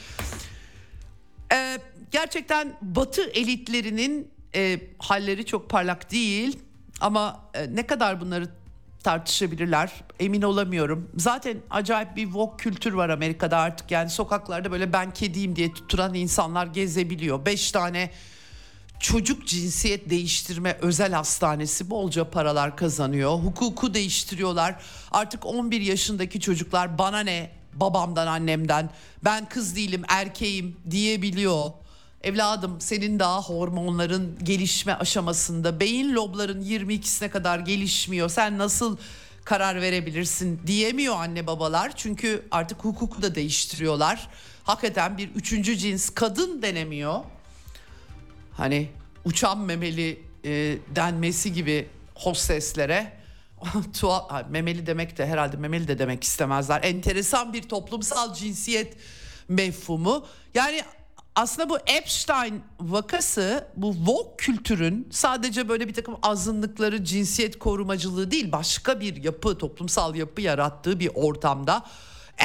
[1.53, 1.79] Ee,
[2.11, 6.59] gerçekten Batı elitlerinin e, halleri çok parlak değil
[7.01, 8.49] ama e, ne kadar bunları
[9.05, 11.11] tartışabilirler emin olamıyorum.
[11.17, 16.15] Zaten acayip bir woke kültür var Amerika'da artık yani sokaklarda böyle ben kediyim diye tuturan
[16.15, 17.47] insanlar gezebiliyor.
[17.47, 18.11] Beş tane
[19.01, 23.33] çocuk cinsiyet değiştirme özel hastanesi bolca paralar kazanıyor.
[23.33, 24.77] Hukuku değiştiriyorlar.
[25.13, 28.91] Artık 11 yaşındaki çocuklar bana ne babamdan annemden
[29.25, 31.71] ben kız değilim erkeğim diyebiliyor.
[32.25, 38.29] Evladım senin daha hormonların gelişme aşamasında beyin lobların 22'sine kadar gelişmiyor.
[38.29, 38.97] Sen nasıl
[39.45, 41.93] karar verebilirsin diyemiyor anne babalar.
[41.97, 44.29] Çünkü artık hukuku da değiştiriyorlar.
[44.65, 47.21] Hakikaten bir üçüncü cins kadın denemiyor.
[48.53, 48.89] Hani
[49.25, 53.13] uçan memeli e, denmesi gibi hosteslere
[54.01, 56.81] tuhaf memeli demek de herhalde memeli de demek istemezler.
[56.83, 58.97] Enteresan bir toplumsal cinsiyet
[59.49, 60.27] mefhumu.
[60.55, 60.83] Yani
[61.37, 68.53] aslında bu Epstein vakası bu woke kültürün sadece böyle bir takım azınlıkları cinsiyet korumacılığı değil
[68.53, 71.85] başka bir yapı toplumsal yapı yarattığı bir ortamda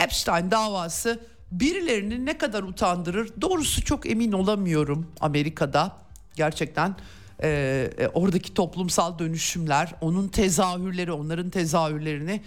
[0.04, 1.20] Epstein davası
[1.52, 3.42] birilerini ne kadar utandırır?
[3.42, 5.98] Doğrusu çok emin olamıyorum Amerika'da.
[6.36, 6.96] Gerçekten
[7.44, 12.42] e, oradaki toplumsal dönüşümler onun tezahürleri onların tezahürlerini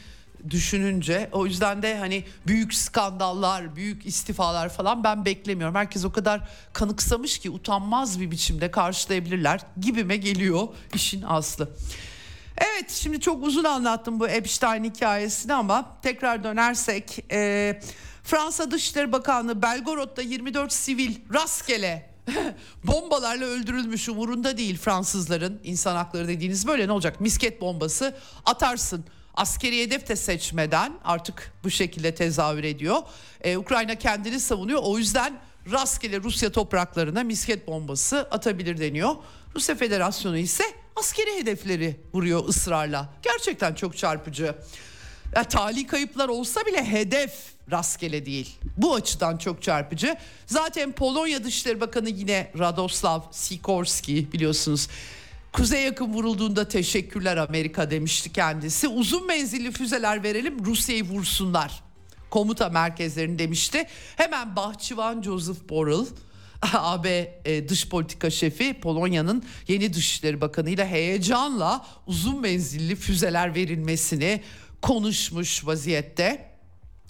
[0.50, 5.74] düşününce o yüzden de hani büyük skandallar, büyük istifalar falan ben beklemiyorum.
[5.74, 11.68] Herkes o kadar kanıksamış ki utanmaz bir biçimde karşılayabilirler gibime geliyor işin aslı.
[12.56, 17.80] Evet şimdi çok uzun anlattım bu Epstein hikayesini ama tekrar dönersek e,
[18.22, 22.10] Fransa Dışişleri Bakanlığı Belgorod'da 24 sivil rastgele
[22.84, 29.82] bombalarla öldürülmüş umurunda değil Fransızların insan hakları dediğiniz böyle ne olacak misket bombası atarsın askeri
[29.82, 32.96] hedef de seçmeden artık bu şekilde tezahür ediyor.
[33.40, 35.40] Ee, Ukrayna kendini savunuyor o yüzden
[35.72, 39.14] rastgele Rusya topraklarına misket bombası atabilir deniyor.
[39.54, 40.64] Rusya Federasyonu ise
[40.96, 43.08] askeri hedefleri vuruyor ısrarla.
[43.22, 44.54] Gerçekten çok çarpıcı.
[45.36, 47.32] Ya, tali kayıplar olsa bile hedef
[47.70, 48.58] rastgele değil.
[48.76, 50.16] Bu açıdan çok çarpıcı.
[50.46, 54.88] Zaten Polonya Dışişleri Bakanı yine Radoslav Sikorski biliyorsunuz
[55.52, 58.88] Kuzey yakın vurulduğunda teşekkürler Amerika demişti kendisi.
[58.88, 61.82] Uzun menzilli füzeler verelim Rusya'yı vursunlar.
[62.30, 63.84] Komuta merkezlerini demişti.
[64.16, 66.06] Hemen Bahçıvan Joseph Borrell
[66.72, 74.42] AB e, dış politika şefi Polonya'nın yeni Dışişleri Bakanı ile heyecanla uzun menzilli füzeler verilmesini
[74.82, 76.52] konuşmuş vaziyette.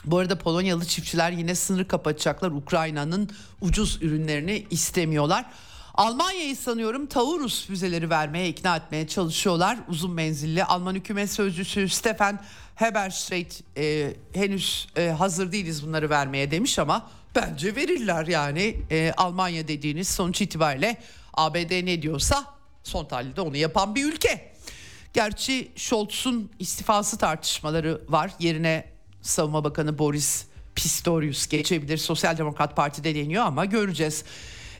[0.04, 2.50] Bu arada Polonyalı çiftçiler yine sınır kapatacaklar.
[2.50, 3.30] Ukrayna'nın
[3.60, 5.46] ucuz ürünlerini istemiyorlar.
[5.94, 9.78] Almanya'yı sanıyorum Taurus füzeleri vermeye ikna etmeye çalışıyorlar.
[9.88, 12.40] Uzun menzilli Alman hükümet sözcüsü Stefan
[12.74, 18.76] Heberstreit e, henüz e, hazır değiliz bunları vermeye demiş ama bence verirler yani.
[18.90, 20.96] E, Almanya dediğiniz sonuç itibariyle
[21.34, 22.44] ABD ne diyorsa
[22.82, 24.52] son tahlilde onu yapan bir ülke.
[25.12, 28.30] Gerçi Scholz'un istifası tartışmaları var.
[28.38, 28.84] Yerine
[29.22, 31.98] Savunma Bakanı Boris Pistorius geçebilir.
[31.98, 34.24] Sosyal Demokrat Parti'de deniyor ama göreceğiz.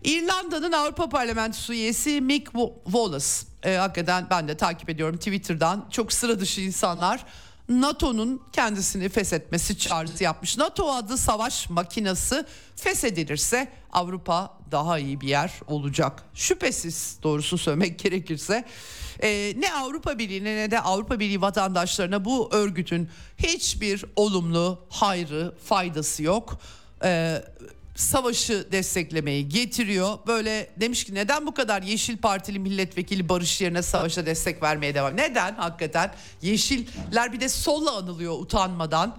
[0.04, 2.50] İrlanda'nın Avrupa Parlamentosu üyesi Mick
[2.84, 3.26] Wallace.
[3.62, 5.88] E, hakikaten ben de takip ediyorum Twitter'dan.
[5.90, 7.24] Çok sıra dışı insanlar.
[7.68, 10.58] NATO'nun kendisini feshetmesi çağrısı yapmış.
[10.58, 12.46] NATO adlı savaş makinası
[12.76, 16.24] feshedilirse Avrupa daha iyi bir yer olacak.
[16.34, 18.64] Şüphesiz doğrusunu söylemek gerekirse
[19.22, 26.22] e, ne Avrupa Birliği'ne ne de Avrupa Birliği vatandaşlarına bu örgütün hiçbir olumlu hayrı faydası
[26.22, 26.58] yok.
[27.04, 27.42] E,
[27.94, 30.18] savaşı desteklemeyi getiriyor.
[30.26, 35.16] Böyle demiş ki neden bu kadar Yeşil Partili milletvekili Barış yerine savaşa destek vermeye devam?
[35.16, 36.14] Neden hakikaten?
[36.42, 39.16] Yeşiller bir de solla anılıyor utanmadan.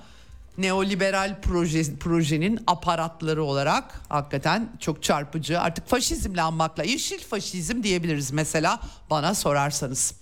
[0.57, 5.59] Neoliberal proje, projenin aparatları olarak hakikaten çok çarpıcı.
[5.59, 10.13] Artık faşizmle anmakla yeşil faşizm diyebiliriz mesela bana sorarsanız.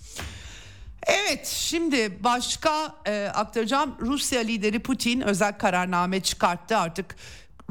[1.06, 7.16] Evet şimdi başka e, aktaracağım Rusya lideri Putin özel kararname çıkarttı artık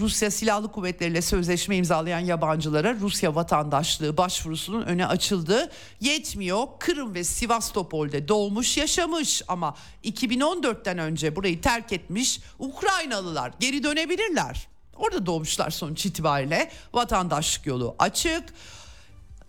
[0.02, 5.72] Rusya Silahlı Kuvvetleri ile sözleşme imzalayan yabancılara Rusya vatandaşlığı başvurusunun öne açıldı.
[6.00, 6.68] Yetmiyor.
[6.80, 14.68] Kırım ve Sivastopol'de doğmuş, yaşamış ama 2014'ten önce burayı terk etmiş Ukraynalılar geri dönebilirler.
[14.96, 18.44] Orada doğmuşlar sonuç itibariyle vatandaşlık yolu açık.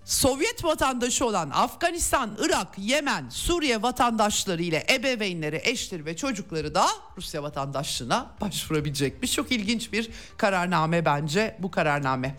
[0.04, 6.86] Sovyet vatandaşı olan Afganistan, Irak, Yemen, Suriye vatandaşları ile ebeveynleri, eşleri ve çocukları da
[7.16, 9.32] Rusya vatandaşlığına başvurabilecekmiş.
[9.32, 12.36] Çok ilginç bir kararname bence bu kararname.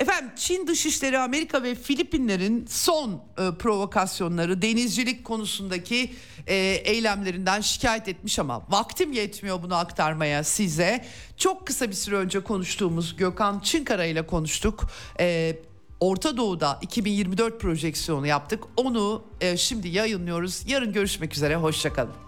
[0.00, 6.14] Efendim Çin Dışişleri Amerika ve Filipinlerin son e, provokasyonları denizcilik konusundaki
[6.46, 6.54] e,
[6.84, 11.04] eylemlerinden şikayet etmiş ama vaktim yetmiyor bunu aktarmaya size.
[11.36, 14.84] Çok kısa bir süre önce konuştuğumuz Gökhan Çınkara ile konuştuk.
[15.20, 15.56] E,
[16.00, 18.64] Orta Doğu'da 2024 projeksiyonu yaptık.
[18.76, 20.62] Onu e, şimdi yayınlıyoruz.
[20.68, 21.56] Yarın görüşmek üzere.
[21.56, 22.25] Hoşçakalın.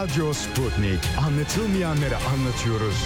[0.00, 1.00] Radyo Sputnik.
[1.26, 3.04] Anlatılmayanları anlatıyoruz.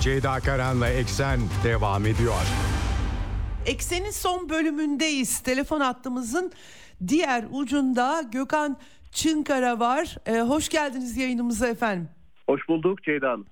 [0.00, 2.42] Ceyda Karan'la Eksen devam ediyor.
[3.66, 5.40] Eksen'in son bölümündeyiz.
[5.40, 6.52] Telefon hattımızın
[7.08, 8.76] diğer ucunda Gökhan
[9.12, 10.16] Çınkara var.
[10.26, 12.08] Ee, hoş geldiniz yayınımıza efendim.
[12.48, 13.46] Hoş bulduk Ceyda Hanım.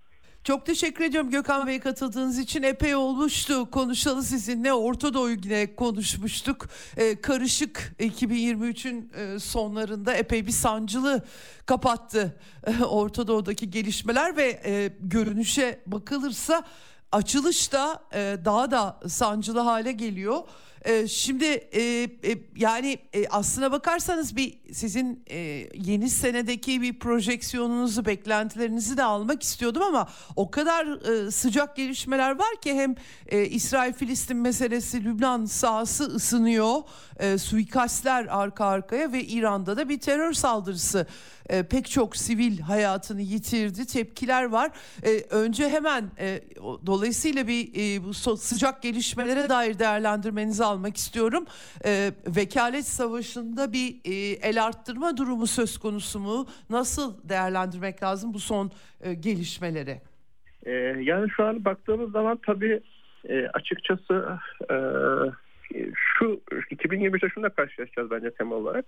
[0.44, 2.62] Çok teşekkür ediyorum Gökhan Bey katıldığınız için.
[2.62, 4.72] Epey olmuştu konuşalı sizinle.
[4.72, 6.68] Orta Doğu yine konuşmuştuk.
[6.96, 11.22] Ee, karışık 2023'ün e, sonlarında epey bir sancılı
[11.66, 12.36] kapattı
[12.66, 16.62] e, Orta Doğu'daki gelişmeler ve e, görünüşe bakılırsa
[17.12, 20.42] açılış da e, daha da sancılı hale geliyor.
[20.84, 25.24] E, şimdi e, e, yani e, aslına bakarsanız bir sizin
[25.74, 30.86] yeni senedeki bir projeksiyonunuzu, beklentilerinizi de almak istiyordum ama o kadar
[31.30, 32.94] sıcak gelişmeler var ki hem
[33.50, 36.82] İsrail-Filistin meselesi, Lübnan sahası ısınıyor,
[37.18, 41.06] e, suikastler arka arkaya ve İran'da da bir terör saldırısı
[41.70, 43.86] pek çok sivil hayatını yitirdi.
[43.86, 44.70] Tepkiler var.
[45.30, 46.10] Önce hemen
[46.86, 47.68] dolayısıyla bir
[48.04, 51.44] bu sıcak gelişmelere dair değerlendirmenizi almak istiyorum.
[51.84, 54.14] E, vekalet savaşında bir e,
[54.48, 56.46] el arttırma durumu söz konusu mu?
[56.70, 60.00] Nasıl değerlendirmek lazım bu son e, gelişmeleri?
[60.66, 62.80] Ee, yani şu an baktığımız zaman tabii
[63.28, 64.38] e, açıkçası
[64.70, 64.76] e,
[65.94, 66.40] şu
[66.70, 68.84] 2023'te şununla karşılaşacağız bence temel olarak.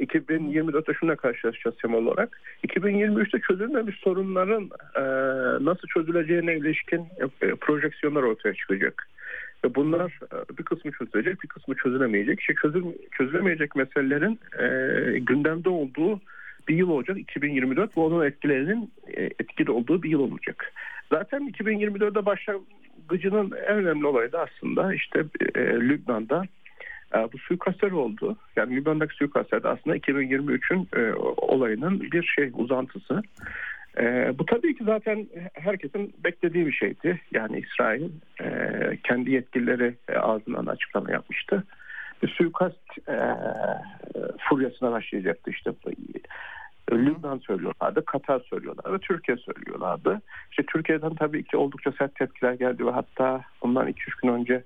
[0.00, 2.40] 2024'te şununla karşılaşacağız temel olarak.
[2.66, 5.02] 2023'te çözülmemiş sorunların e,
[5.64, 7.08] nasıl çözüleceğine ilişkin
[7.42, 9.08] e, projeksiyonlar ortaya çıkacak.
[9.64, 12.40] Ve bunlar e, bir kısmı çözülecek, bir kısmı çözülemeyecek.
[12.40, 16.20] İşte çözül, çözülemeyecek meselelerin e, gündemde olduğu
[16.68, 20.72] bir yıl olacak 2024 ve onun etkilerinin e, etkili olduğu bir yıl olacak.
[21.10, 26.44] Zaten 2024'de başlangıcının en önemli olayı da aslında işte e, Lübnan'da
[27.14, 28.36] e, bu suikastler oldu.
[28.56, 33.22] Yani Lübnan'daki suikastler de aslında 2023'ün e, olayının bir şey uzantısı.
[34.00, 37.20] E, bu tabii ki zaten herkesin beklediği bir şeydi.
[37.32, 38.70] Yani İsrail e,
[39.04, 41.64] kendi yetkilileri e, ağzından açıklama yapmıştı.
[42.22, 43.16] Bir suikast e,
[44.48, 45.70] furyasına başlayacaktı işte.
[46.92, 50.20] Lübnan söylüyorlardı, Katar söylüyorlardı, Türkiye söylüyorlardı.
[50.50, 54.62] İşte Türkiye'den tabii ki oldukça sert tepkiler geldi ve hatta bundan 2-3 gün önce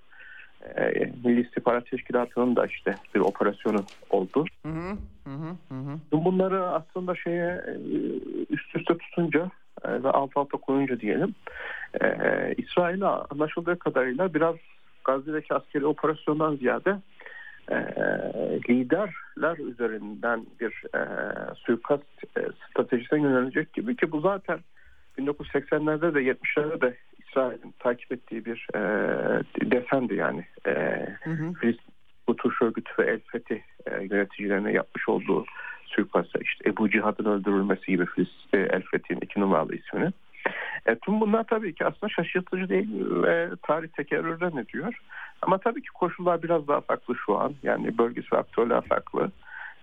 [0.77, 4.45] e, Milli İstihbarat Teşkilatı'nın da işte bir operasyonu oldu.
[4.67, 4.97] Hı hı,
[5.69, 5.99] hı hı.
[6.13, 7.73] Bunları aslında şeye e,
[8.51, 9.51] üst üste tutunca
[9.85, 11.35] e, ve alt alta koyunca diyelim
[12.01, 12.07] e,
[12.57, 14.57] İsrail'e anlaşıldığı kadarıyla biraz
[15.05, 16.97] Gazze'deki askeri operasyondan ziyade
[17.71, 17.77] e,
[18.69, 21.03] liderler üzerinden bir e,
[21.55, 22.03] suikast
[22.39, 22.41] e,
[22.71, 24.59] stratejisine yönelecek gibi ki bu zaten
[25.19, 26.97] 1980'lerde de 70'lerde de
[27.31, 28.81] İsrail'in takip ettiği bir e,
[29.71, 30.45] defendi yani.
[30.67, 30.71] E,
[31.23, 31.53] hı hı.
[31.53, 31.95] Filistin
[32.27, 35.45] Kurtuluş Örgütü ve El Fethi e, yöneticilerine yapmış olduğu
[35.87, 40.13] suikastlar işte Ebu Cihad'ın öldürülmesi gibi Filistin, e, El Fethi'nin iki numaralı ismini.
[40.87, 42.89] E, tüm bunlar tabii ki aslında şaşırtıcı değil
[43.23, 44.95] ve tarih tekerrürden ediyor.
[45.43, 47.55] Ama tabii ki koşullar biraz daha farklı şu an.
[47.63, 49.31] Yani bölgesi ve aktörler farklı.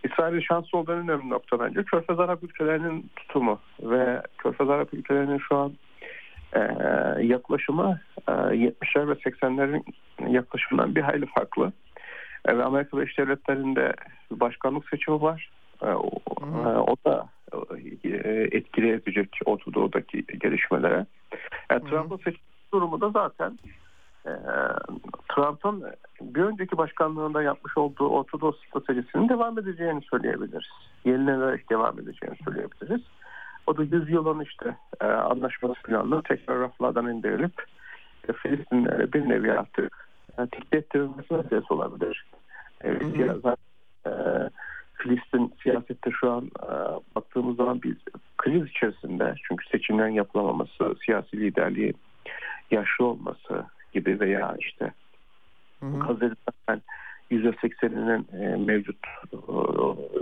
[0.03, 5.37] İsrail'in şanslı olduğu en önemli nokta bence Körfez Arap ülkelerinin tutumu ve Körfez Arap ülkelerinin
[5.37, 5.73] şu an
[6.53, 6.59] e,
[7.21, 9.83] yaklaşımı e, 70'ler ve 80'lerin
[10.27, 11.71] yaklaşımından bir hayli farklı.
[12.45, 13.93] E, ve Amerika Birleşik Devletleri'nde
[14.31, 15.49] başkanlık seçimi var.
[15.81, 17.29] E, o, e, o da
[18.03, 18.09] e,
[18.51, 21.05] etkili edecek Orta Doğu'daki gelişmelere.
[21.71, 22.41] Yani Trump'ın seçim
[22.73, 23.59] durumu da zaten
[24.25, 24.31] e,
[25.29, 25.83] Trump'ın
[26.21, 30.69] bir önceki başkanlığında yapmış olduğu Orta Doğu stratejisinin devam edeceğini söyleyebiliriz.
[31.05, 33.01] Yenilenerek devam edeceğini söyleyebiliriz.
[33.67, 37.63] O da 100 yılın işte e, anlaşması planlı tekrar raflardan indirilip
[38.29, 40.07] e, Filistinlere bir nevi artık
[40.39, 42.25] e, dikte ettirilmesi meselesi olabilir.
[42.83, 43.55] E, hı
[44.05, 44.11] e,
[44.93, 46.71] Filistin siyasette şu an e,
[47.15, 47.97] baktığımız zaman bir
[48.37, 49.35] kriz içerisinde.
[49.47, 51.93] Çünkü seçimlerin yapılamaması, siyasi liderliği
[52.71, 54.93] yaşlı olması gibi veya işte
[55.81, 56.81] Gazze'den
[57.31, 58.97] %80'inin e, mevcut
[59.33, 59.37] e,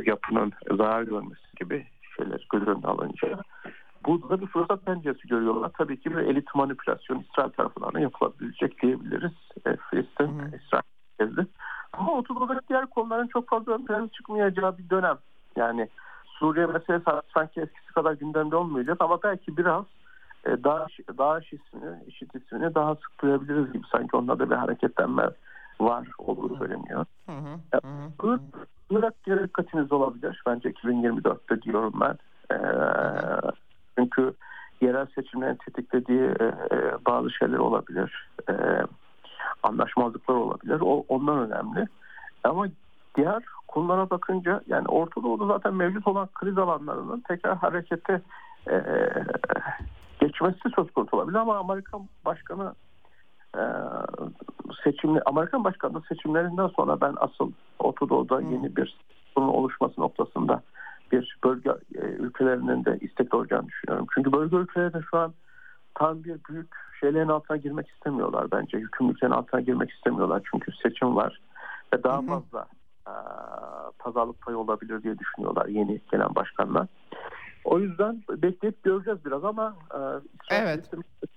[0.05, 1.85] yapının zarar görmesi gibi
[2.17, 3.39] şeyler göz önüne alınca
[4.05, 5.71] burada bir fırsat penceresi görüyorlar.
[5.77, 9.31] Tabii ki bir elit manipülasyon İsrail tarafından yapılabilecek diyebiliriz.
[9.65, 11.45] E, Filistin, İsrail
[11.93, 15.17] Ama Ortadoğu'daki diğer konuların çok fazla ön plana çıkmayacağı bir dönem.
[15.55, 15.89] Yani
[16.25, 19.85] Suriye meselesi sanki eskisi kadar gündemde olmayacak ama belki biraz
[20.45, 20.87] e, daha
[21.17, 25.29] daha ismini, IŞİD ismini daha sık duyabiliriz gibi sanki onlarda bir hareketlenme
[25.79, 27.05] var olduğu söyleniyor.
[27.25, 27.79] Hı hı,
[28.21, 28.39] hı,
[28.89, 32.17] Irak dikkatiniz olabilir bence 2024'te diyorum ben.
[32.55, 32.57] E,
[33.97, 34.33] çünkü
[34.81, 38.29] yerel seçimlerin tetiklediği e, e, bazı şeyler olabilir.
[38.49, 38.53] E,
[39.63, 40.81] anlaşmazlıklar olabilir.
[40.81, 41.87] O, onlar önemli.
[42.43, 42.67] Ama
[43.17, 48.21] diğer konulara bakınca yani Orta Doğu'da zaten mevcut olan kriz alanlarının tekrar harekete
[48.69, 48.83] e,
[50.19, 52.75] geçmesi söz konusu olabilir ama Amerikan Başkanı
[53.57, 53.61] e,
[54.83, 58.51] seçimli Amerikan Başkanı seçimlerinden sonra ben asıl Orta Doğu'da hmm.
[58.51, 58.97] yeni bir
[59.33, 60.61] sorun oluşması noktasında
[61.11, 64.07] bir bölge e, ülkelerinin de istekli olacağını düşünüyorum.
[64.15, 65.33] Çünkü bölge ülkeleri de şu an
[65.95, 68.77] tam bir büyük şeylerin altına girmek istemiyorlar bence.
[68.77, 70.41] Yükümlülüklerin altına girmek istemiyorlar.
[70.51, 71.41] Çünkü seçim var
[71.93, 72.65] ve daha hı fazla
[73.07, 73.13] e,
[73.99, 76.87] pazarlık payı olabilir diye düşünüyorlar yeni gelen başkanlar.
[77.63, 79.99] O yüzden bekleyip göreceğiz biraz ama e,
[80.55, 80.91] evet.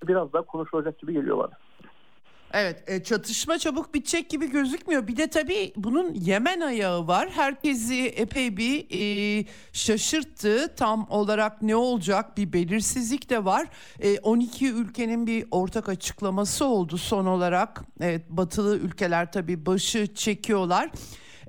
[0.07, 1.68] biraz daha konuşulacak gibi geliyor bana.
[2.53, 5.07] Evet e, çatışma çabuk bitecek gibi gözükmüyor.
[5.07, 7.29] Bir de tabii bunun Yemen ayağı var.
[7.29, 10.75] Herkesi epey bir e, şaşırttı.
[10.75, 13.67] Tam olarak ne olacak bir belirsizlik de var.
[13.99, 17.81] E, 12 ülkenin bir ortak açıklaması oldu son olarak.
[18.01, 20.89] Evet batılı ülkeler tabii başı çekiyorlar.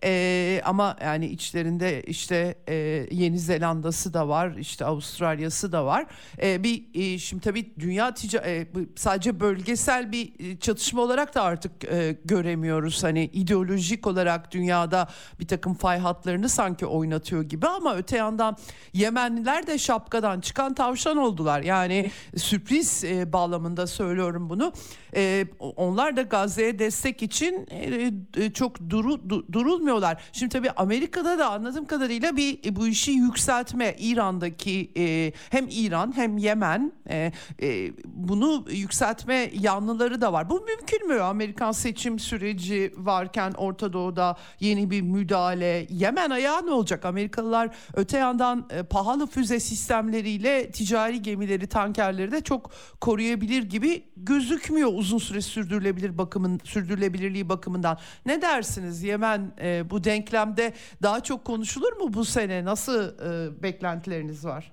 [0.05, 2.75] E, ama yani içlerinde işte e,
[3.11, 6.07] Yeni Zelanda'sı da var, işte Avustralya'sı da var.
[6.43, 11.43] E, bir e, şimdi tabii dünya tica e, sadece bölgesel bir e, çatışma olarak da
[11.43, 13.05] artık e, göremiyoruz.
[13.05, 15.09] Hani ideolojik olarak dünyada
[15.41, 18.57] bir takım fay hatlarını sanki oynatıyor gibi ama öte yandan
[18.93, 21.63] Yemenliler de şapkadan çıkan tavşan oldular.
[21.63, 24.73] Yani sürpriz e, bağlamında söylüyorum bunu.
[25.17, 25.47] E,
[25.77, 30.23] onlar da Gazze'ye destek için e, e, çok duru, du, durulmuyorlar.
[30.33, 36.17] Şimdi tabii Amerika'da da anladığım kadarıyla bir e, bu işi yükseltme İran'daki e, hem İran
[36.17, 37.33] hem Yemen e,
[37.63, 40.51] e, bunu yükseltme yanlıları da var.
[40.51, 41.21] Bu mümkün mü?
[41.21, 45.87] Amerikan seçim süreci varken Orta Doğu'da yeni bir müdahale.
[45.91, 47.05] Yemen ayağı ne olacak?
[47.05, 54.89] Amerikalılar öte yandan e, pahalı füze sistemleriyle ticari gemileri, tankerleri de çok koruyabilir gibi gözükmüyor
[55.01, 57.97] uzun süre sürdürülebilir bakımın sürdürülebilirliği bakımından.
[58.27, 60.73] Ne dersiniz Yemen e, bu denklemde
[61.03, 62.65] daha çok konuşulur mu bu sene?
[62.65, 64.73] Nasıl e, beklentileriniz var?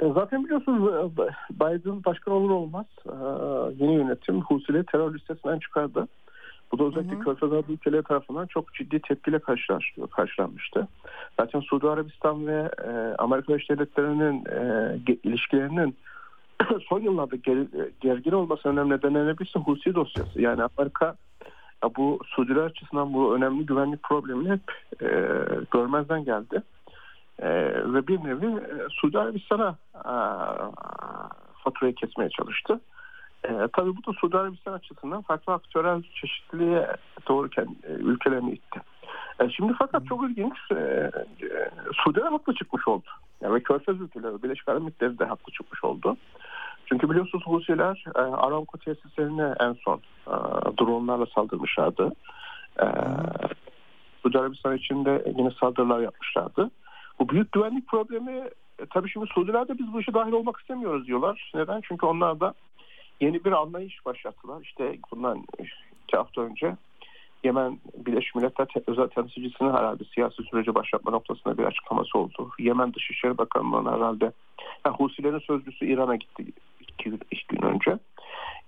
[0.00, 2.86] E, zaten biliyorsunuz e, Biden başkan olur olmaz
[3.78, 6.08] yeni yönetim Husi'yle terör listesinden çıkardı.
[6.72, 9.38] Bu da özellikle Körfez Arabı ülkeleri tarafından çok ciddi tepkiyle
[10.10, 10.88] karşılanmıştı.
[11.40, 12.70] Zaten Suudi Arabistan ve
[13.18, 14.44] Amerika Birleşik Devletleri'nin
[15.24, 15.96] ilişkilerinin
[16.88, 17.58] son yıllarda ger,
[18.00, 20.40] gergin olması önemli nedenlerine birisi Husi dosyası.
[20.42, 21.16] Yani Amerika
[21.96, 25.08] bu Suudiler açısından bu önemli güvenlik problemini hep e,
[25.70, 26.62] görmezden geldi.
[27.38, 27.48] E,
[27.94, 30.14] ve bir nevi e, Suudi Arabistan'a e,
[31.64, 32.80] faturayı kesmeye çalıştı.
[33.44, 36.86] E, tabii bu da Suudi Arabistan açısından farklı aktörel çeşitliliğe
[37.28, 38.80] doğru kendi, e, ülkelerini itti.
[39.40, 41.10] E, şimdi fakat çok ilginç e, e,
[41.92, 43.06] Suudiler haklı çıkmış oldu.
[43.42, 46.16] Yani ve Körfez ülkeleri, Birleşik Arap Emirlikleri de haklı çıkmış oldu.
[46.86, 50.34] Çünkü biliyorsunuz Husiler e, Aramco tesislerine en son e,
[50.80, 52.12] dronlarla saldırmışlardı.
[52.80, 52.86] E,
[54.22, 56.70] Suudi Arabistan içinde yine saldırılar yapmışlardı.
[57.18, 58.32] Bu büyük güvenlik problemi
[58.78, 61.50] e, tabii şimdi Suudiler de biz bu işe dahil olmak istemiyoruz diyorlar.
[61.54, 61.80] Neden?
[61.88, 62.54] Çünkü onlar da
[63.20, 64.62] yeni bir anlayış başlattılar.
[64.62, 65.44] İşte bundan
[66.04, 66.76] iki hafta önce
[67.46, 72.50] Yemen Birleşmiş Milletler özel temsilcisinin herhalde siyasi süreci başlatma noktasında bir açıklaması oldu.
[72.58, 74.32] Yemen Dışişleri Bakanlığı'nın herhalde
[74.86, 76.44] yani Husilerin sözcüsü İran'a gitti
[76.80, 77.98] iki, iki gün önce.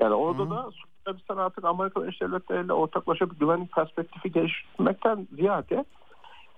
[0.00, 0.50] Yani orada Hı.
[0.50, 0.70] da
[1.06, 5.84] Arabistan artık Amerika Birleşik Devletleri ile ortaklaşa bir güvenlik perspektifi geliştirmekten ziyade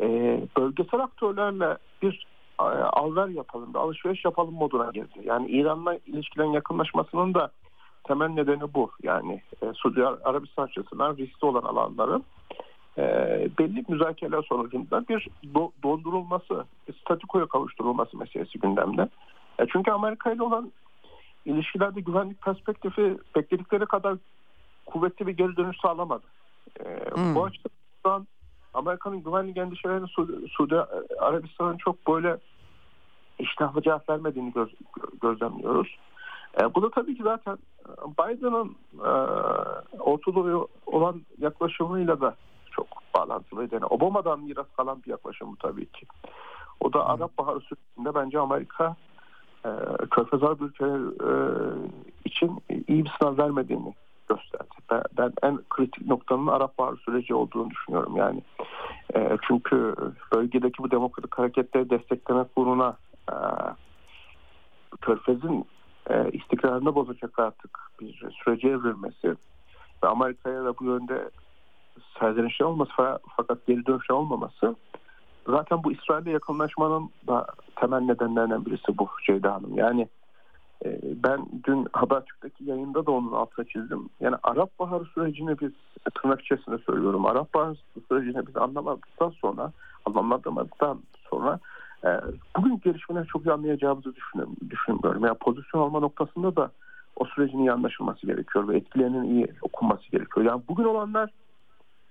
[0.00, 0.06] e,
[0.56, 2.26] bölgesel aktörlerle bir
[2.60, 5.20] e, alver yapalım, bir alışveriş yapalım moduna girdi.
[5.24, 7.50] Yani İran'la ilişkilerin yakınlaşmasının da
[8.04, 8.90] temel nedeni bu.
[9.02, 12.24] Yani e, Suudi Arabistan açısından riskli olan alanların
[12.98, 13.02] e,
[13.58, 19.08] belli müzakereler sonucunda bir do, dondurulması, bir statikoya kavuşturulması meselesi gündemde.
[19.58, 20.72] E çünkü Amerika ile olan
[21.44, 24.16] ilişkilerde güvenlik perspektifi bekledikleri kadar
[24.86, 26.24] kuvvetli bir geri dönüş sağlamadı.
[26.80, 26.84] E,
[27.14, 27.34] hmm.
[27.34, 28.26] Bu açıdan
[28.74, 30.76] Amerika'nın güvenlik endişelerini Suudi, Suudi
[31.18, 32.36] Arabistan'ın çok böyle
[33.38, 34.68] iştahlı cevap vermediğini göz,
[35.22, 35.96] gözlemliyoruz.
[36.58, 37.58] E, bu da tabii ki zaten
[38.18, 39.10] Biden'ın e,
[39.98, 40.30] Orta
[40.86, 42.36] olan yaklaşımıyla da
[42.70, 43.74] çok bağlantılıydı.
[43.74, 46.06] Yani Obama'dan miras kalan bir yaklaşım bu tabii ki.
[46.80, 47.06] O da.
[47.06, 48.96] Arap Baharı sürecinde bence Amerika
[49.64, 49.70] e,
[50.10, 51.32] Körfez Arap ülkeleri e,
[52.24, 53.94] için iyi bir sınav vermediğini
[54.28, 54.74] gösterdi.
[54.90, 58.16] Ben, ben en kritik noktanın Arap Baharı süreci olduğunu düşünüyorum.
[58.16, 58.42] Yani
[59.14, 59.94] e, çünkü
[60.32, 62.96] bölgedeki bu demokratik hareketleri desteklemek uğruna
[63.32, 63.36] e,
[65.00, 65.66] Körfez'in
[66.10, 69.28] e, istikrarını bozacak artık bir sürece evrilmesi
[70.04, 71.30] ve Amerika'ya da bu yönde
[72.20, 72.92] serzenişler olması
[73.36, 74.76] fakat geri dönüşler olmaması
[75.46, 77.46] zaten bu İsrail'le yakınlaşmanın da
[77.76, 79.76] temel nedenlerinden birisi bu Ceyda Hanım.
[79.76, 80.08] Yani
[80.84, 84.08] e, ben dün Habertürk'teki yayında da onun altına çizdim.
[84.20, 85.72] Yani Arap Baharı sürecini biz
[86.14, 87.26] tırnak içerisinde söylüyorum.
[87.26, 87.74] Arap Baharı
[88.08, 89.72] sürecini biz anlamadıktan sonra
[90.04, 91.00] anlamadıktan
[91.30, 91.58] sonra
[92.04, 92.20] e,
[92.56, 95.24] bugün gelişmeleri çok iyi anlayacağımızı düşünüyorum, düşünmüyorum.
[95.24, 96.70] Yani pozisyon alma noktasında da
[97.16, 100.46] o sürecin iyi anlaşılması gerekiyor ve etkilerinin iyi okunması gerekiyor.
[100.46, 101.30] Yani bugün olanlar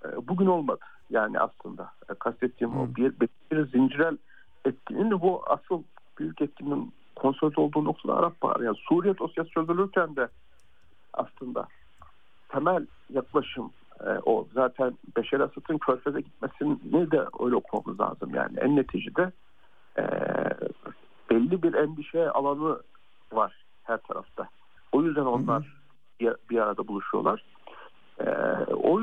[0.06, 0.86] e, bugün olmadı.
[1.10, 2.82] Yani aslında e, kastettiğim hmm.
[2.82, 3.14] o bir,
[3.52, 4.18] bir zincirel
[4.66, 5.84] etkinin de bu asıl
[6.20, 8.64] büyük etkinin konsolide olduğu noktada Arap Baharı.
[8.64, 10.28] Yani Suriye dosyası çözülürken de
[11.14, 11.68] aslında
[12.50, 13.72] temel yaklaşım
[14.06, 14.48] e, o.
[14.54, 18.30] Zaten Beşer Esad'ın Körfez'e gitmesini de öyle okumamız lazım.
[18.36, 19.32] Yani en neticede
[20.00, 20.04] e,
[21.30, 22.80] belli bir endişe alanı
[23.34, 24.50] var her tarafta.
[24.91, 25.64] O yüzden onlar
[26.22, 26.36] hı hı.
[26.50, 27.43] Bir, arada buluşuyorlar.
[28.20, 28.30] E,
[28.74, 29.02] o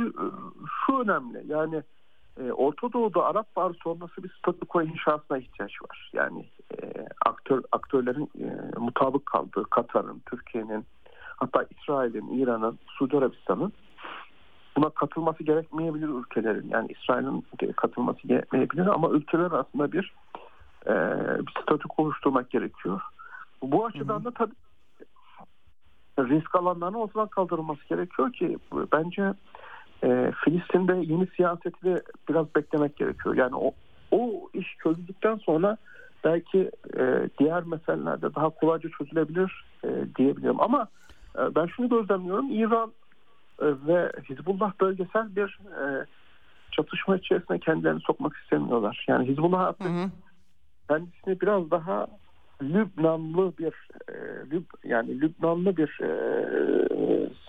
[0.87, 1.83] şu önemli yani
[2.41, 6.11] e, Orta Doğu'da Arap Baharı sonrası bir statüko inşasına ihtiyaç var.
[6.13, 6.47] Yani
[6.83, 10.85] e, aktör aktörlerin e, mutabık kaldığı Katar'ın, Türkiye'nin,
[11.37, 13.73] hatta İsrail'in, İran'ın, Suudi Arabistan'ın
[14.77, 16.69] buna katılması gerekmeyebilir ülkelerin.
[16.71, 17.45] Yani İsrail'in
[17.77, 20.15] katılması gerekmeyebilir ama ülkeler arasında bir
[20.87, 20.95] e,
[21.47, 23.01] bir statü oluşturmak gerekiyor.
[23.63, 24.55] Bu açıdan da tabii
[26.19, 28.59] risk alanlarının ortadan kaldırılması gerekiyor ki
[28.93, 29.33] bence
[30.05, 33.35] e, Filistin'de yeni siyaseti de biraz beklemek gerekiyor.
[33.35, 33.73] Yani o,
[34.11, 35.77] o iş çözüldükten sonra
[36.25, 40.61] belki e, diğer meselelerde daha kolayca çözülebilir e, diyebilirim.
[40.61, 40.89] Ama
[41.39, 42.51] e, ben şunu gözlemliyorum.
[42.51, 42.93] İran
[43.61, 46.07] e, ve Hizbullah bölgesel bir e,
[46.73, 49.05] çatışma içerisine kendilerini sokmak istemiyorlar.
[49.09, 50.11] Yani Hizbullah artık hı hı.
[50.89, 52.07] Kendisini biraz daha
[52.63, 54.15] Lübnanlı bir e,
[54.51, 56.11] Lüb, yani Lübnanlı bir e,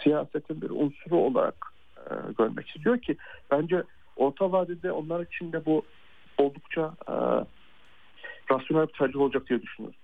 [0.03, 1.55] siyasetin bir unsuru olarak
[1.97, 3.17] e, görmek istiyor ki
[3.51, 3.83] bence
[4.15, 5.81] orta vadede onlar için de bu
[6.37, 7.13] oldukça e,
[8.51, 9.99] rasyonel bir tercih olacak diye düşünüyorum.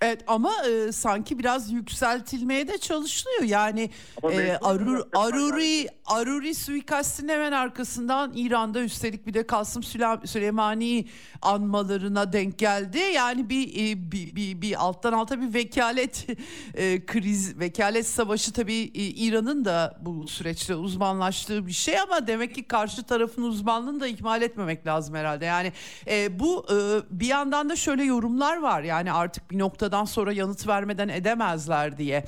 [0.00, 3.42] Evet ama e, sanki biraz yükseltilmeye de çalışılıyor.
[3.42, 3.90] Yani
[4.22, 9.82] e, Arur, Aruri Aruri suikastinin hemen arkasından İran'da üstelik bir de Kasım
[10.24, 11.08] Süleymani
[11.42, 12.98] anmalarına denk geldi.
[12.98, 16.26] Yani bir e, bir, bir, bir alttan alta bir vekalet
[16.74, 22.54] e, kriz, vekalet savaşı tabii e, İran'ın da bu süreçte uzmanlaştığı bir şey ama demek
[22.54, 25.44] ki karşı tarafın uzmanlığını da ihmal etmemek lazım herhalde.
[25.44, 25.72] Yani
[26.06, 26.76] e, bu e,
[27.10, 28.82] bir yandan da şöyle yorumlar var.
[28.82, 32.24] Yani artık bir nokta noktadan sonra yanıt vermeden edemezler diye.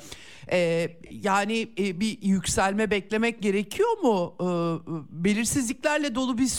[0.51, 4.35] Ee, yani e, bir yükselme beklemek gerekiyor mu?
[4.39, 4.45] Ee,
[5.09, 6.51] belirsizliklerle dolu bir,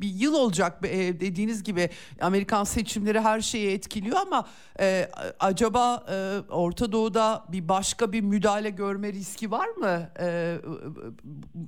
[0.00, 1.90] bir yıl olacak ee, dediğiniz gibi
[2.20, 4.48] Amerikan seçimleri her şeyi etkiliyor ama
[4.80, 10.10] e, acaba e, Orta Doğu'da bir başka bir müdahale görme riski var mı?
[10.20, 10.56] E,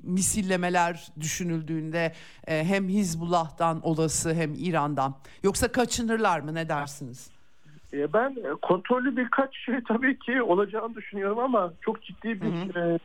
[0.02, 2.12] misillemeler düşünüldüğünde
[2.46, 7.39] e, hem Hizbullah'tan olası hem İran'dan yoksa kaçınırlar mı ne dersiniz?
[7.92, 12.94] E, ben kontrollü birkaç şey tabii ki olacağını düşünüyorum ama çok ciddi bir hı hı.
[12.94, 12.98] E,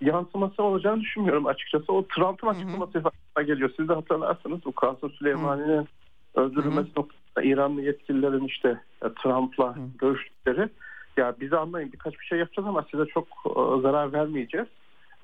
[0.00, 1.92] yansıması olacağını düşünmüyorum açıkçası.
[1.92, 3.02] O Trump'ın açıklaması
[3.46, 3.70] geliyor.
[3.76, 5.88] Siz de hatırlarsınız bu Kasım Süleyman'ın
[6.34, 10.68] öldürülmesi noktasında İranlı yetkililerin işte e, Trump'la görüştükleri
[11.16, 14.68] ya bizi anlayın birkaç bir şey yapacağız ama size çok e, zarar vermeyeceğiz.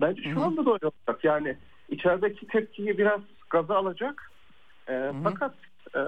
[0.01, 1.25] Bence şu anda da öyle olacak.
[1.25, 1.57] Yani
[1.89, 4.33] içerideki tepkiyi biraz gaza alacak.
[4.89, 5.55] E, fakat
[5.95, 6.01] e,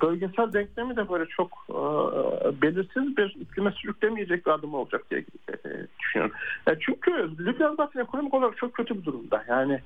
[0.00, 5.56] bölgesel denklemi de böyle çok e, belirsiz bir iklime sürüklemeyecek bir adım olacak diye e,
[6.00, 6.36] düşünüyorum.
[6.68, 9.44] E, çünkü Lübnan zaten ekonomik olarak çok kötü bir durumda.
[9.48, 9.80] Yani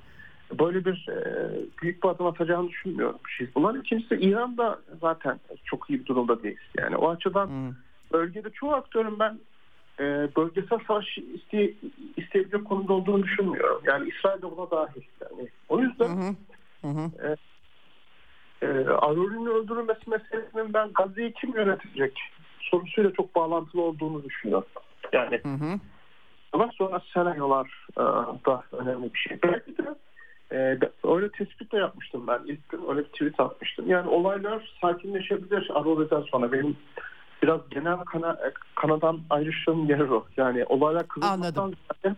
[0.59, 1.49] böyle bir e,
[1.81, 3.19] büyük bir adım atacağını düşünmüyorum.
[3.39, 3.77] Hizbullah.
[3.77, 6.59] İkincisi İran da zaten çok iyi bir durumda değil.
[6.77, 7.73] Yani o açıdan hmm.
[8.13, 9.39] bölgede çoğu aktörün ben
[9.99, 10.03] e,
[10.37, 11.73] bölgesel savaş iste,
[12.17, 13.81] isteyebilecek konumda olduğunu düşünmüyorum.
[13.85, 15.01] Yani İsrail de buna dahil.
[15.21, 16.35] Yani o yüzden
[16.81, 17.27] hı hı.
[17.27, 17.35] E,
[18.61, 22.19] e, Aruri'nin öldürülmesi meselesinin ben Gazze'yi kim yönetecek
[22.59, 24.67] sorusuyla çok bağlantılı olduğunu düşünüyorum.
[25.13, 25.79] Yani hı hı.
[26.51, 28.03] savaş sonrası senaryolar e,
[28.45, 29.39] da önemli bir şey.
[29.43, 29.95] Belki de
[30.51, 32.39] e, öyle tespit de yapmıştım ben.
[32.45, 33.89] İlk gün öyle bir tweet atmıştım.
[33.89, 36.51] Yani olaylar sakinleşebilir Arove'den sonra.
[36.51, 36.77] Benim
[37.43, 38.37] biraz genel kana,
[38.75, 40.25] kanadan ayrıştığım yer o.
[40.37, 41.73] Yani olaylar kızılmaktan
[42.03, 42.15] ziyade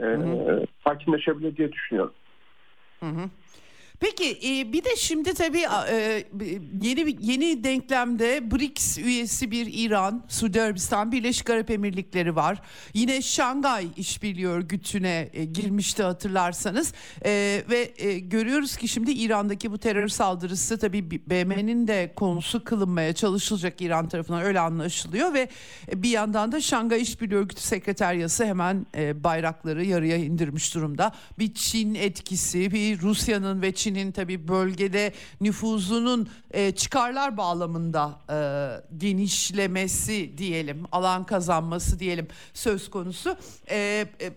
[0.00, 2.12] e, sakinleşebilir diye düşünüyorum.
[3.00, 3.30] Hı hı.
[4.00, 6.24] Peki e, bir de şimdi tabii e,
[6.82, 12.62] yeni yeni denklemde BRICS üyesi bir İran, Suudi Arabistan, Birleşik Arap Emirlikleri var.
[12.94, 16.92] Yine Şangay İşbirliği Örgütü'ne e, girmişti hatırlarsanız.
[17.70, 24.08] Ve görüyoruz ki şimdi İran'daki bu terör saldırısı tabii BM'nin de konusu kılınmaya çalışılacak İran
[24.08, 25.48] tarafından öyle anlaşılıyor ve
[25.94, 28.86] bir yandan da Şangay İşbirliği Örgütü Sekreteryası hemen
[29.24, 31.12] bayrakları yarıya indirmiş durumda.
[31.38, 38.38] Bir Çin etkisi, bir Rusya'nın ve Çin Çin'in tabii bölgede nüfuzunun e, çıkarlar bağlamında e,
[38.98, 43.36] genişlemesi diyelim, alan kazanması diyelim söz konusu.
[43.70, 44.32] E, e,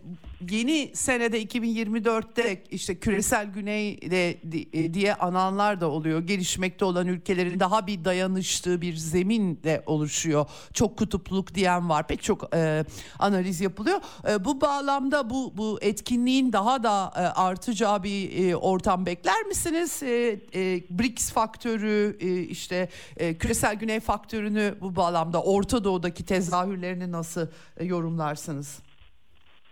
[0.50, 4.30] yeni senede 2024'te işte küresel güneyde
[4.74, 6.20] e, diye ananlar da oluyor.
[6.20, 10.46] Gelişmekte olan ülkelerin daha bir dayanıştığı bir zemin de oluşuyor.
[10.74, 12.08] Çok kutupluluk diyen var.
[12.08, 12.86] Pek çok e,
[13.20, 14.02] analiz yapılıyor.
[14.30, 20.04] E, bu bağlamda bu bu etkinliğin daha da e, artacağı bir e, ortam bekler misiniz?
[20.04, 27.12] E, e, BRICS faktörü e, işte e, küresel güney faktörünü bu bağlamda Orta Doğu'daki tezahürlerini
[27.12, 27.48] nasıl
[27.78, 28.80] e, yorumlarsınız?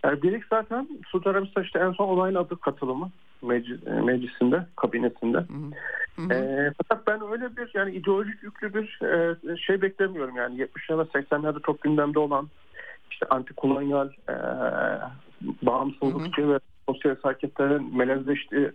[0.04, 3.10] BRICS zaten Suudi Arabistan işte en son onayladı katılımı
[3.42, 5.38] meclis, e, meclisinde, kabinesinde.
[5.38, 6.34] Hı hı.
[6.34, 11.62] E, fakat ben öyle bir yani ideolojik yüklü bir e, şey beklemiyorum yani 70'lerde 80'lerde
[11.66, 12.48] çok gündemde olan
[13.10, 14.34] işte antikolonyal e,
[15.62, 16.54] bağımsızlıkçı hı hı.
[16.54, 16.58] ve
[16.88, 18.70] sosyal hareketlerin melezleştiği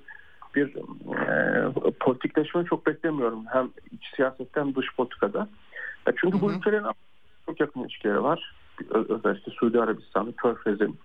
[0.55, 0.75] bir
[1.17, 3.45] e, politikleşme çok beklemiyorum.
[3.45, 5.49] Hem iç siyasette hem dış politikada.
[6.07, 6.41] E, çünkü hı hı.
[6.41, 6.85] bu ülkelerin
[7.45, 8.55] çok yakın ilişkileri var.
[8.89, 10.99] Özellikle Suudi Arabistan'ın, Körfez'in,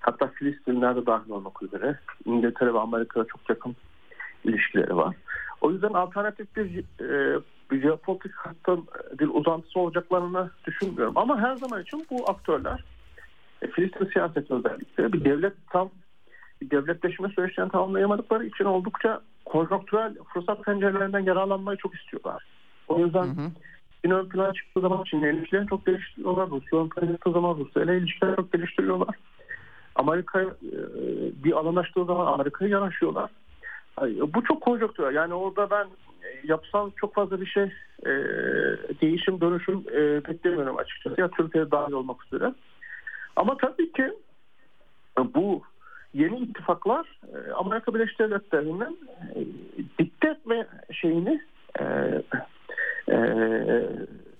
[0.00, 3.76] Hatta Filistinler de dahil olmak üzere İngiltere ve Amerika'da çok yakın
[4.44, 5.16] ilişkileri var.
[5.60, 7.40] O yüzden alternatif bir, e,
[7.70, 8.84] bir jeopolitik hattın
[9.18, 11.12] bir uzantısı olacaklarını düşünmüyorum.
[11.16, 12.84] Ama her zaman için bu aktörler
[13.62, 15.90] e, Filistin siyaseti özellikle bir devlet tam
[16.62, 22.44] bir devletleşme süreçlerini tamamlayamadıkları için oldukça konjonktürel fırsat pencerelerinden yararlanmayı çok istiyorlar.
[22.88, 23.50] O yüzden hı hı.
[24.04, 26.50] Çin ön plana çıktığı zaman Çin'le ilişkilerini çok geliştiriyorlar.
[26.50, 29.14] Rusya ön plana çıktığı zaman Rusya ile ilişkileri çok geliştiriyorlar.
[29.96, 30.48] Amerika e,
[31.44, 33.30] bir alan açtığı zaman Amerika'ya yanaşıyorlar.
[34.34, 35.14] Bu çok konjonktürel.
[35.14, 35.86] Yani orada ben
[36.22, 37.72] e, yapısal çok fazla bir şey
[38.06, 38.12] e,
[39.00, 39.84] değişim dönüşüm
[40.28, 41.20] beklemiyorum açıkçası.
[41.20, 42.54] Ya Türkiye dahil olmak üzere.
[43.36, 44.12] Ama tabii ki
[45.34, 45.62] bu
[46.14, 47.20] yeni ittifaklar
[47.54, 48.98] Amerika Birleşik Devletleri'nin
[49.98, 51.40] dikte etme şeyini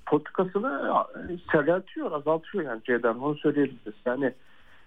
[0.06, 1.04] politikasını
[1.52, 3.94] seyreltiyor, azaltıyor yani C'den onu söyleyebiliriz.
[4.06, 4.32] Yani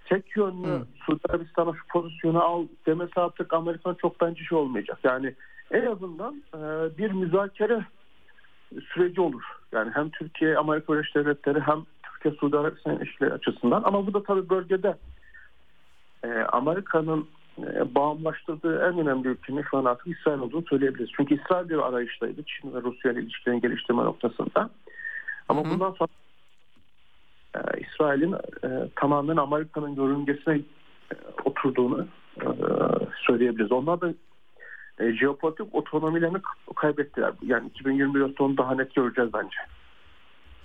[0.10, 0.86] tek yönlü Hı.
[1.06, 5.00] Suudi Arabistan'a şu pozisyonu al demesi artık Amerikan çok bence şey olmayacak.
[5.04, 5.36] Yani
[5.72, 6.60] en azından e,
[6.98, 7.86] bir müzakere
[8.94, 9.44] süreci olur.
[9.72, 13.84] Yani hem Türkiye, Amerika Birleşik Devletleri hem Türkiye, Suudi Arabistan ilişkileri açısından.
[13.84, 14.98] Ama bu da tabii bölgede
[16.24, 17.28] e, Amerika'nın
[17.60, 21.10] e, bağımlaştırdığı en önemli ülkenin şu an artık İsrail olduğunu söyleyebiliriz.
[21.18, 24.70] Çünkü İsrail bir arayıştaydı Çin ve Rusya ile ilişkilerini geliştirme noktasında.
[25.50, 25.70] Ama Hı-hı.
[25.70, 26.10] bundan sonra
[27.56, 31.16] e, İsrail'in e, tamamen Amerika'nın yörüngesine e,
[31.46, 32.08] oturduğunu
[32.42, 32.48] e,
[33.28, 33.72] söyleyebiliriz.
[33.72, 34.14] Onlar da
[35.00, 36.38] e, jeopolitik otonomilerini
[36.76, 37.34] kaybettiler.
[37.42, 39.58] Yani 2024'te onu daha net göreceğiz bence.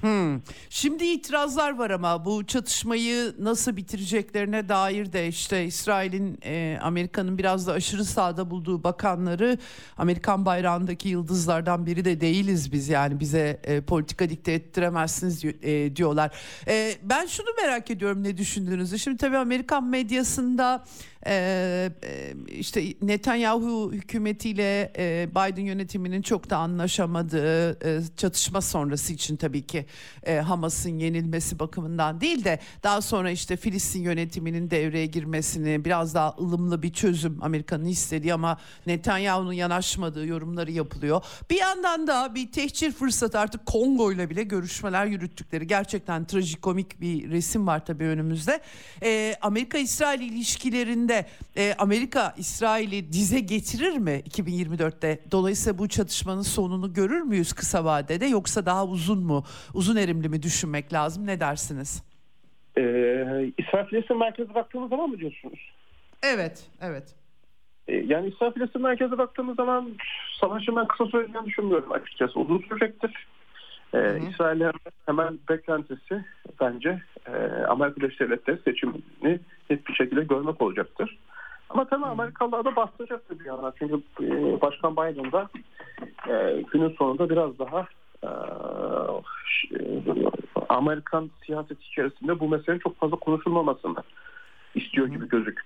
[0.05, 0.41] Hmm.
[0.71, 7.67] Şimdi itirazlar var ama bu çatışmayı nasıl bitireceklerine dair de işte İsrail'in e, Amerika'nın biraz
[7.67, 9.59] da aşırı sağda bulduğu bakanları
[9.97, 16.31] Amerikan bayrağındaki yıldızlardan biri de değiliz biz yani bize e, politika dikte ettiremezsiniz e, diyorlar.
[16.69, 18.99] E, ben şunu merak ediyorum ne düşündüğünüzü.
[18.99, 20.85] Şimdi tabii Amerikan medyasında
[21.27, 29.37] ee, e, işte Netanyahu hükümetiyle e, Biden yönetiminin çok da anlaşamadığı e, çatışma sonrası için
[29.37, 29.87] tabii ki
[30.23, 36.35] e, Hamas'ın yenilmesi bakımından değil de daha sonra işte Filistin yönetiminin devreye girmesini biraz daha
[36.41, 41.25] ılımlı bir çözüm Amerika'nın istediği ama Netanyahu'nun yanaşmadığı yorumları yapılıyor.
[41.51, 47.31] Bir yandan da bir tehcir fırsatı artık Kongo ile bile görüşmeler yürüttükleri gerçekten trajikomik bir
[47.31, 48.61] resim var tabii önümüzde.
[49.03, 51.27] E, Amerika-İsrail ilişkilerinde de
[51.57, 55.21] e, Amerika İsrail'i dize getirir mi 2024'te?
[55.31, 59.45] Dolayısıyla bu çatışmanın sonunu görür müyüz kısa vadede yoksa daha uzun mu,
[59.75, 61.27] uzun erimli mi düşünmek lazım?
[61.27, 62.05] Ne dersiniz?
[62.79, 65.73] Ee, İsrail Filistin merkeze baktığımız zaman mı diyorsunuz?
[66.23, 67.15] Evet, evet.
[67.89, 69.91] Ee, yani İsrail Filistin merkeze baktığımız zaman
[70.41, 72.41] savaşın ben kısa süreceğini düşünmüyorum açıkçası.
[72.41, 73.27] Uzun sürecektir.
[73.95, 74.73] Ee, İsrail'in
[75.07, 76.25] hemen beklentisi
[76.61, 77.33] bence e,
[77.69, 79.41] Amerika Birleşik Devletleri seçimini
[79.71, 81.19] net bir şekilde görmek olacaktır.
[81.71, 83.73] Ama tabii Amerikalılar da bastıracaktır bir yandan.
[83.79, 85.49] Çünkü e, Başkan Biden da
[86.29, 87.87] e, günün sonunda biraz daha
[90.69, 94.03] Amerikan siyaset içerisinde bu meselenin çok fazla konuşulmamasını
[94.75, 95.61] istiyor gibi gözük.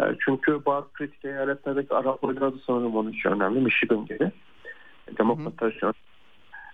[0.00, 3.60] E, çünkü bazı kritik eyaletlerdeki Arap oyları sanırım onun için önemli.
[3.60, 4.30] Michigan gibi.
[5.18, 5.92] Demokratlar için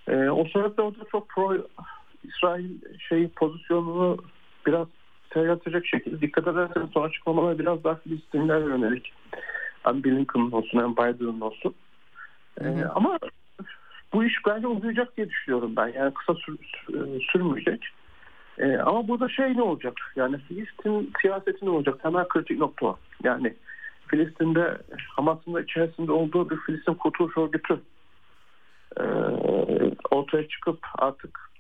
[0.09, 1.57] e, o sebeple orada çok pro
[2.25, 2.71] İsrail
[3.09, 4.19] şey pozisyonunu
[4.67, 4.87] biraz
[5.33, 9.13] seyretecek şekilde dikkat ederseniz son açıklamalar biraz daha Filistinler yönelik.
[9.83, 11.75] Hem Blinken'ın olsun hem Biden'ın olsun.
[12.61, 13.19] E, ama
[14.13, 15.89] bu iş bence uzayacak diye düşünüyorum ben.
[15.89, 16.57] Yani kısa sür,
[17.33, 17.89] sürmeyecek.
[18.59, 19.95] E, ama burada şey ne olacak?
[20.17, 22.03] Yani Filistin siyaseti ne olacak?
[22.03, 22.99] Temel kritik nokta o.
[23.25, 23.57] Yani
[24.07, 24.79] Filistin'de
[25.09, 27.81] Hamas'ın da içerisinde olduğu bir Filistin Kurtuluş Örgütü
[29.01, 29.05] e,
[30.11, 31.51] ortaya çıkıp artık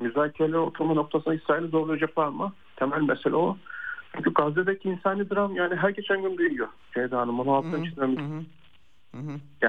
[0.00, 2.52] müzakereler oturma noktasına İsrail'i zorlayacaklar mı?
[2.76, 3.56] Temel mesele o.
[4.16, 6.68] Çünkü Gazze'deki insani dram yani her geçen gün büyüyor.
[6.94, 8.18] Ceyda Hanım onu altına çizmemiz.
[8.18, 9.68] Yani, e,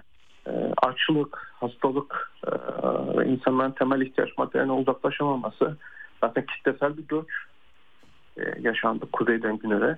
[0.82, 2.32] açlık, hastalık
[3.18, 5.78] ve insanların temel ihtiyaç maddelerini uzaklaşamaması
[6.22, 7.28] zaten kitlesel bir göç
[8.38, 9.98] e, yaşandı kuzeyden güneye.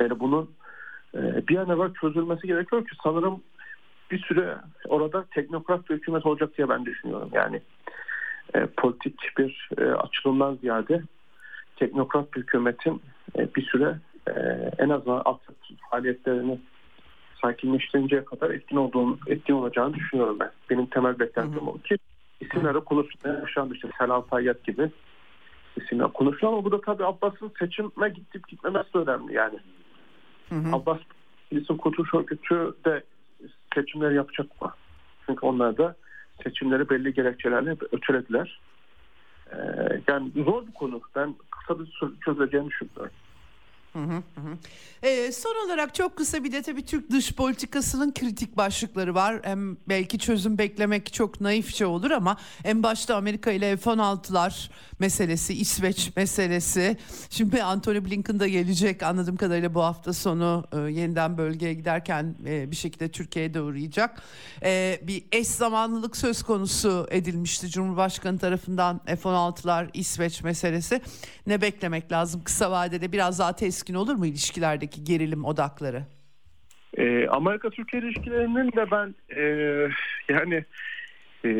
[0.00, 0.50] Yani bunun
[1.14, 3.42] e, bir an evvel çözülmesi gerekiyor ki sanırım
[4.10, 4.56] bir süre
[4.88, 7.30] orada teknokrat bir hükümet olacak diye ben düşünüyorum.
[7.32, 7.62] Yani
[8.54, 11.02] e, politik bir açılımdan ziyade
[11.76, 13.02] teknokrat bir hükümetin
[13.56, 13.98] bir süre
[14.78, 15.40] en azından alt
[15.90, 16.60] faaliyetlerini
[17.44, 20.50] sakinleştirinceye kadar etkin olduğunu, etkin olacağını düşünüyorum ben.
[20.70, 21.96] Benim temel beklentim o ki
[22.40, 24.90] isimlere konuşulmaya başlandı işte Selal Tayyat gibi
[25.76, 29.58] isimler konuşuyor ama bu da tabii Abbas'ın seçime gidip gitmemesi önemli yani.
[30.48, 30.76] Hı hı.
[30.76, 30.98] Abbas
[31.48, 33.02] Filistin Kurtuluş Örgütü de
[33.74, 34.72] seçimleri yapacak mı?
[35.26, 35.96] Çünkü onlar da
[36.44, 38.60] seçimleri belli gerekçelerle ötelediler.
[39.52, 39.56] Ee,
[40.08, 41.00] yani zor bir konu.
[41.16, 43.12] Ben kısa bir çözeceğini düşünüyorum.
[43.94, 44.58] Hı hı hı.
[45.02, 49.40] Ee, son olarak çok kısa bir de tabii Türk dış politikasının kritik başlıkları var.
[49.42, 56.16] Hem belki çözüm beklemek çok naifçe olur ama en başta Amerika ile F-16'lar meselesi, İsveç
[56.16, 56.96] meselesi.
[57.30, 62.70] Şimdi Antony Blinken da gelecek anladığım kadarıyla bu hafta sonu e, yeniden bölgeye giderken e,
[62.70, 64.22] bir şekilde Türkiye'ye de uğrayacak.
[64.62, 71.00] E, bir eş zamanlılık söz konusu edilmişti Cumhurbaşkanı tarafından F-16'lar, İsveç meselesi.
[71.46, 76.02] Ne beklemek lazım kısa vadede biraz daha teskin olur mu ilişkilerdeki gerilim odakları?
[76.98, 79.42] Ee, Amerika-Türkiye ilişkilerinin de ben e,
[80.28, 80.64] yani
[81.44, 81.50] e,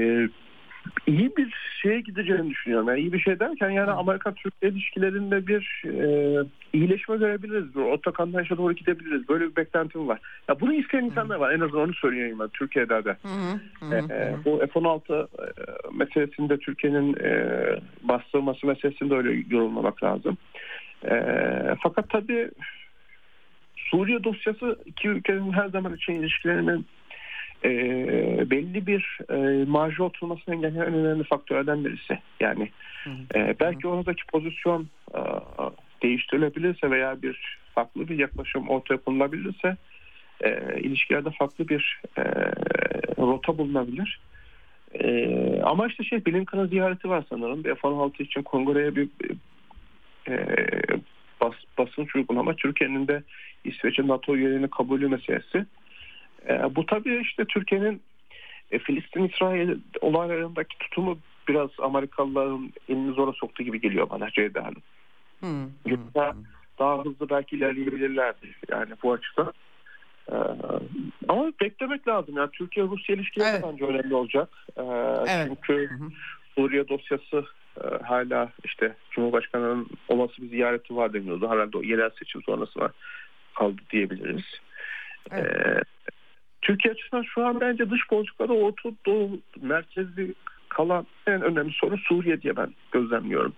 [1.07, 2.89] iyi bir şeye gideceğini düşünüyorum.
[2.89, 6.07] Yani iyi bir şey derken yani Amerika-Türkiye ilişkilerinde bir e,
[6.73, 7.77] iyileşme görebiliriz.
[7.77, 9.29] Ortak anlayışa doğru gidebiliriz.
[9.29, 10.21] Böyle bir beklentim var.
[10.49, 11.53] Ya bunu isteyen insanlar var.
[11.53, 13.17] En azından onu söyleyeyim ben Türkiye'de de.
[13.23, 13.29] Hı
[13.87, 15.27] hı, e, bu F-16 e,
[15.93, 17.57] meselesinde Türkiye'nin e,
[18.03, 20.39] bastırması meselesinde öyle yorulmamak lazım.
[21.11, 21.17] E,
[21.83, 22.51] fakat tabii
[23.77, 26.87] Suriye dosyası iki ülkenin her zaman için ilişkilerinin
[27.65, 27.71] e,
[28.51, 32.19] belli bir e, marjı oturmasını engelleyen en önemli faktörlerden birisi.
[32.41, 32.71] Yani
[33.35, 35.21] e, belki oradaki pozisyon e,
[36.03, 39.77] değiştirilebilirse veya bir farklı bir yaklaşım ortaya konulabilirse
[40.41, 42.23] e, ilişkilerde farklı bir e,
[43.19, 44.21] rota bulunabilir.
[44.95, 47.63] E, ama işte şey Blinken'ın ziyareti var sanırım.
[47.63, 49.09] F-16 için Kongre'ye bir
[50.29, 50.47] e,
[51.41, 53.23] bas, basınç uygulama Türkiye'nin de
[53.65, 55.67] İsveç'in NATO üyeliğini kabulü meselesi.
[56.49, 58.03] E, bu tabii işte Türkiye'nin
[58.71, 61.19] e, Filistin-İsrail olaylarındaki tutumu
[61.49, 64.83] biraz Amerikalıların elini zora soktu gibi geliyor bana Ceyda Hanım.
[65.41, 66.43] Hmm, Yoksa hmm.
[66.79, 69.53] daha hızlı belki ilerleyebilirlerdi yani bu açıdan.
[70.33, 70.35] Ee,
[71.29, 72.37] ama beklemek lazım.
[72.37, 73.65] Yani Türkiye-Rusya ilişkileri evet.
[73.65, 74.49] bence önemli olacak.
[74.77, 74.83] Ee,
[75.29, 75.49] evet.
[75.49, 76.09] Çünkü hı hı.
[76.55, 77.45] Suriye dosyası
[78.03, 81.51] hala işte Cumhurbaşkanı'nın olası bir ziyareti var deniyordu.
[81.51, 82.89] Herhalde o yerel seçim sonrasına
[83.55, 84.45] kaldı diyebiliriz.
[85.31, 85.67] Evet.
[85.67, 85.81] Ee,
[86.63, 90.35] Türkiye açısından şu an bence dış politikada Orta Doğu merkezli
[90.69, 93.53] kalan en önemli sorun Suriye diye ben gözlemliyorum.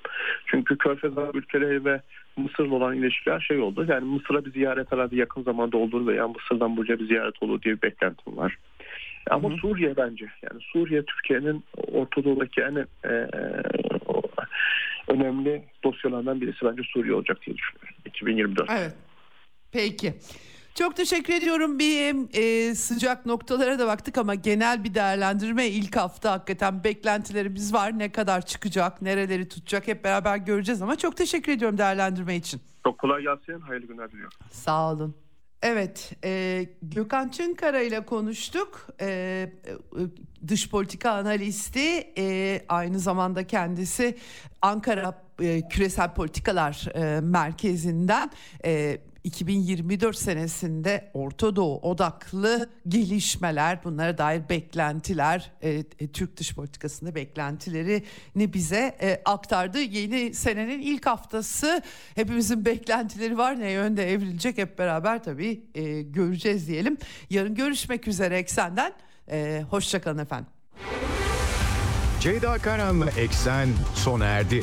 [0.47, 2.01] Çünkü Körfez Arap ülkeleri ve
[2.37, 3.87] Mısır'la olan ilişkiler şey oldu.
[3.89, 7.77] Yani Mısır'a bir ziyaret herhalde yakın zamanda olur veya Mısır'dan buraya bir ziyaret olur diye
[7.77, 8.57] bir beklentim var.
[9.31, 9.59] Ama hı hı.
[9.59, 13.29] Suriye bence yani Suriye Türkiye'nin Orta Doğu'daki en e,
[15.09, 18.71] önemli dosyalardan birisi bence Suriye olacak diye düşünüyorum 2024.
[18.71, 18.95] Evet.
[19.73, 20.15] Peki.
[20.75, 21.79] Çok teşekkür ediyorum.
[21.79, 27.99] Bir e, sıcak noktalara da baktık ama genel bir değerlendirme ilk hafta hakikaten beklentilerimiz var.
[27.99, 32.61] Ne kadar çıkacak, nereleri tutacak hep beraber göreceğiz ama çok teşekkür ediyorum değerlendirme için.
[32.85, 33.61] Çok kolay gelsin.
[33.61, 34.39] Hayırlı günler diliyorum.
[34.51, 35.26] Sağ olun.
[35.63, 38.87] Evet, e, Gökhan Çınkara ile konuştuk.
[39.01, 39.49] E, e,
[40.49, 44.17] dış politika analisti, e, aynı zamanda kendisi
[44.63, 48.31] Ankara e, Küresel Politikalar e, Merkezi'nden
[48.65, 57.15] e, 2024 senesinde Orta Doğu odaklı gelişmeler, bunlara dair beklentiler, e, e, Türk dış politikasında
[57.15, 59.81] beklentilerini bize e, aktardı.
[59.81, 61.83] Yeni senenin ilk haftası
[62.15, 63.61] hepimizin beklentileri var.
[63.61, 66.97] Ne yönde evrilecek hep beraber tabii e, göreceğiz diyelim.
[67.31, 68.93] Yarın görüşmek üzere Eksen'den.
[69.31, 70.51] E, Hoşçakalın efendim.
[72.21, 74.63] Ceyda Karan'la Eksen sona erdi.